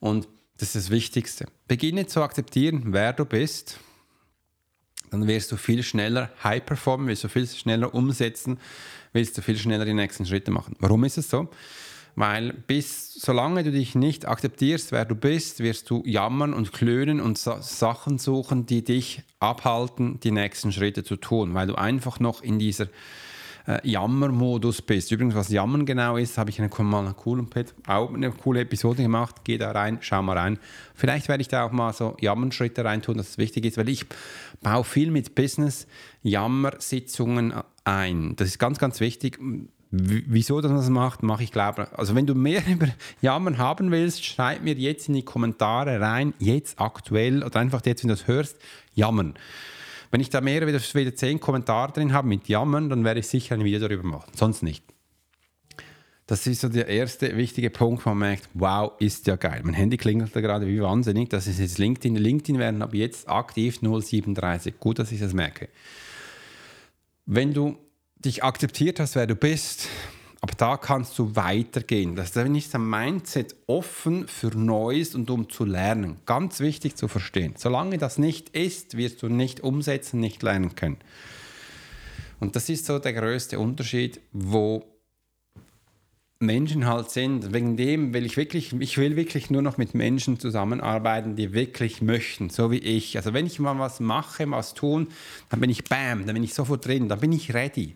und 0.00 0.28
das 0.58 0.74
ist 0.74 0.86
das 0.86 0.90
Wichtigste. 0.90 1.46
Beginne 1.68 2.06
zu 2.06 2.22
akzeptieren, 2.22 2.82
wer 2.86 3.12
du 3.12 3.24
bist. 3.24 3.78
Dann 5.10 5.26
wirst 5.28 5.52
du 5.52 5.56
viel 5.56 5.82
schneller 5.82 6.32
high 6.42 6.64
performen, 6.64 7.06
wirst 7.08 7.24
du 7.24 7.28
viel 7.28 7.46
schneller 7.46 7.94
umsetzen, 7.94 8.58
willst 9.12 9.36
du 9.38 9.42
viel 9.42 9.58
schneller 9.58 9.84
die 9.84 9.94
nächsten 9.94 10.26
Schritte 10.26 10.50
machen. 10.50 10.74
Warum 10.80 11.04
ist 11.04 11.18
es 11.18 11.30
so? 11.30 11.48
Weil 12.16 12.54
bis 12.54 13.12
solange 13.12 13.62
du 13.62 13.70
dich 13.70 13.94
nicht 13.94 14.26
akzeptierst, 14.26 14.90
wer 14.90 15.04
du 15.04 15.14
bist, 15.14 15.60
wirst 15.60 15.90
du 15.90 16.02
jammern 16.06 16.54
und 16.54 16.72
klönen 16.72 17.20
und 17.20 17.36
so 17.36 17.56
Sachen 17.60 18.16
suchen, 18.16 18.64
die 18.64 18.82
dich 18.82 19.22
abhalten, 19.38 20.18
die 20.20 20.30
nächsten 20.30 20.72
Schritte 20.72 21.04
zu 21.04 21.16
tun, 21.16 21.52
weil 21.52 21.66
du 21.66 21.74
einfach 21.74 22.18
noch 22.18 22.42
in 22.42 22.58
dieser 22.58 22.86
äh, 23.66 23.86
Jammermodus 23.86 24.80
bist. 24.80 25.12
Übrigens, 25.12 25.34
was 25.34 25.50
Jammern 25.50 25.84
genau 25.84 26.16
ist, 26.16 26.38
habe 26.38 26.48
ich 26.48 26.58
eine, 26.58 26.70
mal 26.84 27.00
eine 27.00 27.12
coole, 27.12 27.46
auch 27.86 28.14
eine 28.14 28.30
coole 28.30 28.60
Episode 28.60 29.02
gemacht. 29.02 29.36
Geh 29.44 29.58
da 29.58 29.72
rein, 29.72 29.98
schau 30.00 30.22
mal 30.22 30.38
rein. 30.38 30.58
Vielleicht 30.94 31.28
werde 31.28 31.42
ich 31.42 31.48
da 31.48 31.64
auch 31.64 31.72
mal 31.72 31.92
so 31.92 32.16
Jammernschritte 32.20 32.82
reintun, 32.82 33.18
dass 33.18 33.30
es 33.30 33.38
wichtig 33.38 33.66
ist, 33.66 33.76
weil 33.76 33.90
ich 33.90 34.06
baue 34.62 34.84
viel 34.84 35.10
mit 35.10 35.34
Business 35.34 35.86
Jammersitzungen 36.22 37.52
ein. 37.84 38.36
Das 38.36 38.48
ist 38.48 38.58
ganz, 38.58 38.78
ganz 38.78 39.00
wichtig 39.00 39.38
Wieso 39.90 40.60
dass 40.60 40.70
man 40.70 40.80
das 40.80 40.90
macht, 40.90 41.22
mache 41.22 41.44
ich 41.44 41.52
glaube. 41.52 41.88
Also 41.96 42.14
wenn 42.14 42.26
du 42.26 42.34
mehr 42.34 42.62
über 42.68 42.88
Jammern 43.20 43.58
haben 43.58 43.90
willst, 43.90 44.24
schreib 44.24 44.62
mir 44.62 44.74
jetzt 44.74 45.08
in 45.08 45.14
die 45.14 45.24
Kommentare 45.24 46.00
rein, 46.00 46.34
jetzt 46.38 46.80
aktuell 46.80 47.42
oder 47.42 47.60
einfach 47.60 47.84
jetzt, 47.84 48.02
wenn 48.02 48.08
du 48.08 48.14
das 48.14 48.26
hörst, 48.26 48.56
jammern. 48.94 49.34
Wenn 50.10 50.20
ich 50.20 50.30
da 50.30 50.40
mehr 50.40 50.66
wieder, 50.66 50.80
wieder 50.80 51.14
zehn 51.14 51.40
Kommentare 51.40 51.92
drin 51.92 52.12
habe 52.12 52.28
mit 52.28 52.48
Jammern, 52.48 52.88
dann 52.88 53.04
werde 53.04 53.20
ich 53.20 53.28
sicher 53.28 53.54
ein 53.54 53.64
Video 53.64 53.80
darüber 53.80 54.04
machen. 54.04 54.30
Sonst 54.34 54.62
nicht. 54.62 54.84
Das 56.26 56.44
ist 56.46 56.60
so 56.60 56.68
der 56.68 56.88
erste 56.88 57.36
wichtige 57.36 57.70
Punkt, 57.70 58.04
wo 58.04 58.10
man 58.10 58.18
merkt, 58.18 58.48
wow, 58.54 58.92
ist 58.98 59.28
ja 59.28 59.36
geil. 59.36 59.60
Mein 59.62 59.74
Handy 59.74 59.96
klingelt 59.96 60.34
da 60.34 60.40
gerade 60.40 60.66
wie 60.66 60.80
wahnsinnig. 60.80 61.28
Das 61.30 61.46
ist 61.46 61.60
jetzt 61.60 61.78
LinkedIn. 61.78 62.16
LinkedIn 62.16 62.58
werden 62.58 62.82
ab 62.82 62.94
jetzt 62.94 63.28
aktiv 63.28 63.78
037. 63.80 64.80
Gut, 64.80 64.98
dass 64.98 65.12
ich 65.12 65.20
das 65.20 65.34
merke. 65.34 65.68
Wenn 67.26 67.52
du 67.52 67.76
dich 68.26 68.44
akzeptiert 68.44 69.00
hast, 69.00 69.14
wer 69.14 69.26
du 69.26 69.36
bist, 69.36 69.88
aber 70.40 70.52
da 70.56 70.76
kannst 70.76 71.18
du 71.18 71.34
weitergehen. 71.36 72.16
Das 72.16 72.36
ist 72.36 72.74
ein 72.74 72.90
Mindset 72.90 73.56
offen 73.66 74.28
für 74.28 74.48
Neues 74.48 75.14
und 75.14 75.30
um 75.30 75.48
zu 75.48 75.64
lernen. 75.64 76.18
Ganz 76.26 76.60
wichtig 76.60 76.96
zu 76.96 77.08
verstehen. 77.08 77.54
Solange 77.56 77.98
das 77.98 78.18
nicht 78.18 78.50
ist, 78.50 78.96
wirst 78.96 79.22
du 79.22 79.28
nicht 79.28 79.60
umsetzen, 79.60 80.20
nicht 80.20 80.42
lernen 80.42 80.74
können. 80.74 80.98
Und 82.38 82.54
das 82.54 82.68
ist 82.68 82.84
so 82.84 82.98
der 82.98 83.14
größte 83.14 83.58
Unterschied, 83.58 84.20
wo 84.32 84.84
Menschen 86.38 86.86
halt 86.86 87.10
sind. 87.10 87.54
Wegen 87.54 87.76
dem 87.76 88.12
will 88.12 88.26
ich 88.26 88.36
wirklich, 88.36 88.72
ich 88.78 88.98
will 88.98 89.16
wirklich 89.16 89.50
nur 89.50 89.62
noch 89.62 89.78
mit 89.78 89.94
Menschen 89.94 90.38
zusammenarbeiten, 90.38 91.34
die 91.34 91.52
wirklich 91.52 92.02
möchten, 92.02 92.50
so 92.50 92.70
wie 92.70 92.78
ich. 92.78 93.16
Also 93.16 93.32
wenn 93.32 93.46
ich 93.46 93.58
mal 93.58 93.78
was 93.78 94.00
mache, 94.00 94.50
was 94.50 94.74
tun, 94.74 95.08
dann 95.48 95.60
bin 95.60 95.70
ich 95.70 95.84
bam, 95.84 96.26
dann 96.26 96.34
bin 96.34 96.44
ich 96.44 96.52
sofort 96.52 96.84
drin, 96.86 97.08
dann 97.08 97.20
bin 97.20 97.32
ich 97.32 97.54
ready. 97.54 97.94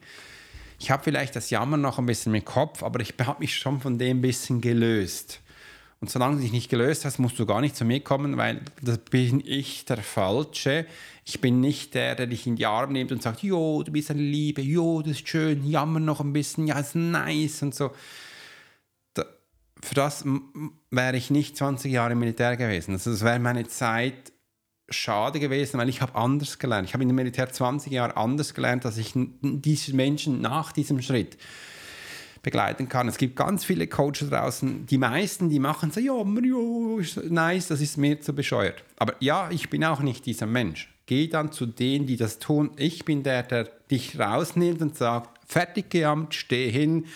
Ich 0.79 0.91
habe 0.91 1.05
vielleicht 1.05 1.37
das 1.37 1.51
Jammern 1.51 1.83
noch 1.83 1.99
ein 1.99 2.07
bisschen 2.07 2.35
im 2.35 2.45
Kopf, 2.45 2.83
aber 2.83 3.01
ich 3.01 3.13
habe 3.21 3.41
mich 3.41 3.55
schon 3.57 3.81
von 3.81 3.99
dem 3.99 4.19
ein 4.19 4.23
bisschen 4.23 4.63
gelöst. 4.63 5.41
Und 6.01 6.09
solange 6.09 6.37
du 6.37 6.43
dich 6.43 6.53
nicht 6.53 6.71
gelöst 6.71 7.05
hast, 7.05 7.19
musst 7.19 7.39
du 7.39 7.45
gar 7.45 7.61
nicht 7.61 7.77
zu 7.77 7.85
mir 7.85 8.01
kommen, 8.01 8.39
weil 8.39 8.63
da 8.81 8.97
bin 9.11 9.43
ich 9.45 9.85
der 9.85 9.99
Falsche. 9.99 10.87
Ich 11.27 11.43
bin 11.43 11.61
nicht 11.61 11.93
der, 11.93 12.15
der 12.15 12.27
dich 12.27 12.47
in 12.47 12.57
die 12.57 12.65
Arme 12.65 12.95
nimmt 12.95 13.13
und 13.13 13.23
sagt, 13.23 13.43
jo, 13.43 13.83
du 13.83 13.93
bist 13.93 14.11
eine 14.11 14.23
Liebe, 14.23 14.63
jo, 14.63 15.03
das 15.03 15.13
ist 15.13 15.29
schön, 15.29 15.69
jammer 15.69 16.01
noch 16.01 16.21
ein 16.21 16.33
bisschen, 16.33 16.67
ja, 16.67 16.79
ist 16.79 16.95
nice 16.95 17.63
und 17.63 17.75
so 17.75 17.91
für 19.83 19.95
das 19.95 20.25
wäre 20.91 21.17
ich 21.17 21.31
nicht 21.31 21.57
20 21.57 21.93
Jahre 21.93 22.13
im 22.13 22.19
Militär 22.19 22.57
gewesen. 22.57 22.93
Also 22.93 23.11
das 23.11 23.25
wäre 23.25 23.39
meine 23.39 23.67
Zeit 23.67 24.33
schade 24.91 25.39
gewesen, 25.41 25.79
weil 25.79 25.89
ich 25.89 26.03
habe 26.03 26.15
anders 26.17 26.59
gelernt. 26.59 26.89
Ich 26.89 26.95
habe 26.95 27.05
im 27.05 27.15
Militär 27.15 27.51
20 27.51 27.93
Jahre 27.93 28.17
anders 28.17 28.55
gelernt, 28.55 28.85
dass 28.85 28.99
ich 28.99 29.13
diese 29.15 29.95
Menschen 29.95 30.41
nach 30.41 30.73
diesem 30.73 31.01
Schritt 31.01 31.39
begleiten 32.43 32.89
kann. 32.89 33.07
Es 33.09 33.19
gibt 33.19 33.37
ganz 33.37 33.65
viele 33.65 33.87
Coaches 33.87 34.31
draußen, 34.31 34.87
die 34.87 34.99
meisten, 34.99 35.51
die 35.51 35.59
machen 35.59 35.91
so, 35.91 36.01
ja, 36.01 36.15
ja, 36.15 37.23
nice, 37.29 37.69
das 37.69 37.81
ist 37.81 37.99
mir 37.99 38.21
zu 38.21 38.33
bescheuert. 38.33 38.83
Aber 38.97 39.15
ja, 39.21 39.51
ich 39.51 39.71
bin 39.71 39.85
auch 39.85 40.01
nicht 40.01 40.27
dieser 40.27 40.47
Mensch. 40.47 40.93
Geh 41.07 41.29
dann 41.29 41.53
zu 41.53 41.67
denen, 41.67 42.07
die 42.07 42.17
das 42.17 42.39
tun. 42.39 42.71
Ich 42.77 43.05
bin 43.05 43.23
der, 43.23 43.43
der 43.43 43.65
dich 43.91 44.19
rausnimmt 44.19 44.81
und 44.81 44.97
sagt, 44.97 45.39
fertig 45.47 45.91
geamt, 45.91 46.35
steh 46.35 46.71
hin, 46.71 47.07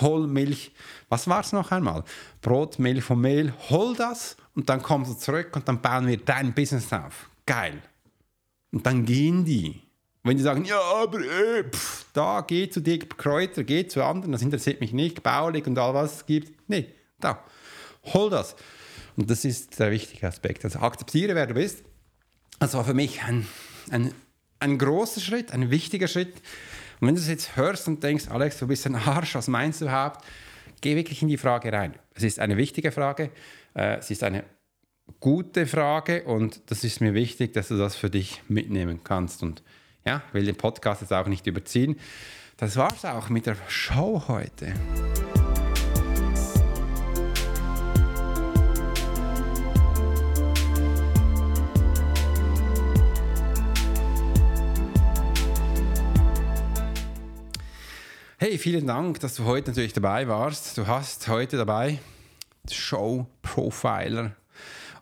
hol 0.00 0.26
Milch. 0.26 0.72
Was 1.08 1.28
war 1.28 1.40
es 1.40 1.52
noch 1.52 1.70
einmal? 1.70 2.04
Brot, 2.40 2.78
Milch 2.78 3.10
und 3.10 3.20
Mehl, 3.20 3.52
hol 3.70 3.94
das 3.96 4.36
und 4.54 4.68
dann 4.68 4.82
kommst 4.82 5.10
du 5.10 5.14
zurück 5.16 5.50
und 5.54 5.68
dann 5.68 5.80
bauen 5.80 6.06
wir 6.06 6.18
dein 6.18 6.54
Business 6.54 6.92
auf. 6.92 7.28
Geil. 7.46 7.82
Und 8.72 8.86
dann 8.86 9.04
gehen 9.04 9.44
die. 9.44 9.82
Wenn 10.24 10.36
die 10.36 10.42
sagen, 10.42 10.64
ja, 10.64 10.80
aber 10.80 11.18
äh, 11.20 11.64
pff, 11.64 12.06
da, 12.12 12.44
geh 12.46 12.70
zu 12.70 12.80
dir 12.80 12.98
Kräuter, 12.98 13.64
geh 13.64 13.86
zu 13.86 14.04
anderen, 14.04 14.32
das 14.32 14.42
interessiert 14.42 14.80
mich 14.80 14.92
nicht, 14.92 15.22
baulich 15.22 15.66
und 15.66 15.78
all 15.78 15.94
was 15.94 16.16
es 16.16 16.26
gibt. 16.26 16.68
Nee, 16.68 16.88
da, 17.18 17.42
hol 18.14 18.30
das. 18.30 18.54
Und 19.16 19.28
das 19.28 19.44
ist 19.44 19.78
der 19.78 19.90
wichtige 19.90 20.26
Aspekt. 20.26 20.64
Also 20.64 20.78
akzeptiere, 20.78 21.34
wer 21.34 21.46
du 21.46 21.54
bist. 21.54 21.84
Das 22.60 22.74
war 22.74 22.84
für 22.84 22.94
mich 22.94 23.22
ein, 23.24 23.46
ein, 23.90 24.14
ein 24.60 24.78
großer 24.78 25.20
Schritt, 25.20 25.50
ein 25.50 25.70
wichtiger 25.70 26.06
Schritt. 26.06 26.34
Und 27.02 27.08
wenn 27.08 27.16
du 27.16 27.20
das 27.20 27.28
jetzt 27.28 27.56
hörst 27.56 27.88
und 27.88 28.00
denkst, 28.00 28.28
Alex, 28.28 28.60
du 28.60 28.68
bist 28.68 28.86
ein 28.86 28.94
Arsch, 29.06 29.34
was 29.34 29.48
meinst 29.48 29.80
du 29.80 29.86
überhaupt? 29.86 30.24
Geh 30.80 30.94
wirklich 30.94 31.20
in 31.20 31.26
die 31.26 31.36
Frage 31.36 31.72
rein. 31.72 31.94
Es 32.14 32.22
ist 32.22 32.38
eine 32.38 32.56
wichtige 32.56 32.92
Frage, 32.92 33.30
äh, 33.74 33.96
es 33.96 34.08
ist 34.12 34.22
eine 34.22 34.44
gute 35.18 35.66
Frage 35.66 36.22
und 36.22 36.60
das 36.70 36.84
ist 36.84 37.00
mir 37.00 37.12
wichtig, 37.12 37.54
dass 37.54 37.66
du 37.66 37.76
das 37.76 37.96
für 37.96 38.08
dich 38.08 38.40
mitnehmen 38.46 39.00
kannst. 39.02 39.42
Und 39.42 39.64
ja, 40.06 40.22
will 40.30 40.44
den 40.44 40.54
Podcast 40.54 41.00
jetzt 41.00 41.12
auch 41.12 41.26
nicht 41.26 41.44
überziehen. 41.48 41.98
Das 42.56 42.76
war 42.76 42.92
es 42.94 43.04
auch 43.04 43.28
mit 43.30 43.46
der 43.46 43.56
Show 43.66 44.22
heute. 44.28 44.72
Hey, 58.44 58.58
vielen 58.58 58.88
Dank, 58.88 59.20
dass 59.20 59.36
du 59.36 59.44
heute 59.44 59.70
natürlich 59.70 59.92
dabei 59.92 60.26
warst. 60.26 60.76
Du 60.76 60.88
hast 60.88 61.28
heute 61.28 61.56
dabei 61.56 62.00
Show 62.68 63.24
Profiler. 63.40 64.32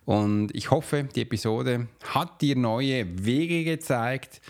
Und 0.04 0.54
ich 0.54 0.70
hoffe, 0.70 1.04
die 1.04 1.22
Episode 1.22 1.86
hat 2.04 2.42
dir 2.42 2.54
neue 2.54 3.06
Wege 3.24 3.64
gezeigt, 3.64 4.42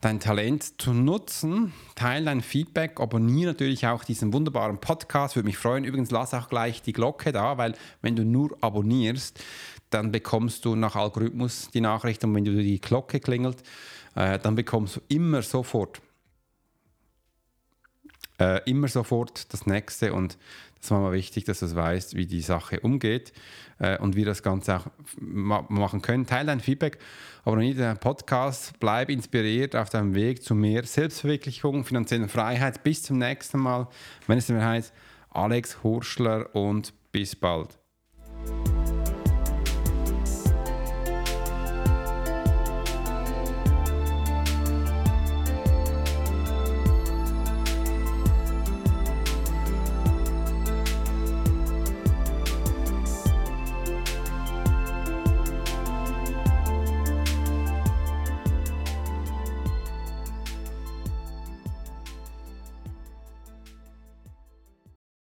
dein 0.00 0.18
Talent 0.18 0.80
zu 0.80 0.94
nutzen. 0.94 1.74
Teil 1.94 2.24
dein 2.24 2.40
Feedback, 2.40 3.00
abonniere 3.00 3.50
natürlich 3.50 3.86
auch 3.86 4.02
diesen 4.02 4.32
wunderbaren 4.32 4.78
Podcast, 4.78 5.36
würde 5.36 5.48
mich 5.48 5.58
freuen. 5.58 5.84
Übrigens, 5.84 6.10
lass 6.10 6.32
auch 6.32 6.48
gleich 6.48 6.80
die 6.80 6.94
Glocke 6.94 7.32
da, 7.32 7.58
weil 7.58 7.74
wenn 8.00 8.16
du 8.16 8.24
nur 8.24 8.56
abonnierst, 8.62 9.44
dann 9.90 10.10
bekommst 10.10 10.64
du 10.64 10.74
nach 10.74 10.96
Algorithmus 10.96 11.68
die 11.68 11.82
Nachricht 11.82 12.24
und 12.24 12.34
wenn 12.34 12.46
du 12.46 12.52
die 12.52 12.80
Glocke 12.80 13.20
klingelt, 13.20 13.58
äh, 14.14 14.38
dann 14.38 14.54
bekommst 14.54 14.96
du 14.96 15.00
immer 15.08 15.42
sofort 15.42 16.00
äh, 18.38 18.60
immer 18.68 18.88
sofort 18.88 19.52
das 19.52 19.66
nächste 19.66 20.12
und 20.12 20.38
das 20.80 20.90
war 20.90 21.00
mal 21.00 21.12
wichtig, 21.12 21.44
dass 21.44 21.60
du 21.60 21.72
weißt, 21.72 22.16
wie 22.16 22.26
die 22.26 22.40
Sache 22.40 22.80
umgeht 22.80 23.32
äh, 23.78 23.98
und 23.98 24.16
wie 24.16 24.24
das 24.24 24.42
Ganze 24.42 24.78
auch 24.78 24.86
ma 25.20 25.64
machen 25.68 26.02
können. 26.02 26.26
Teil 26.26 26.46
dein 26.46 26.58
Feedback, 26.58 26.98
abonniere 27.44 27.76
den 27.76 27.98
Podcast, 27.98 28.72
bleib 28.80 29.08
inspiriert 29.08 29.76
auf 29.76 29.90
deinem 29.90 30.14
Weg 30.14 30.42
zu 30.42 30.56
mehr 30.56 30.82
Selbstverwirklichung, 30.82 31.84
finanzieller 31.84 32.28
Freiheit. 32.28 32.82
Bis 32.82 33.04
zum 33.04 33.18
nächsten 33.18 33.60
Mal, 33.60 33.86
wenn 34.26 34.38
es 34.38 34.48
mir 34.48 34.64
heißt, 34.64 34.92
Alex 35.30 35.84
Hurschler 35.84 36.52
und 36.54 36.92
bis 37.12 37.36
bald. 37.36 37.81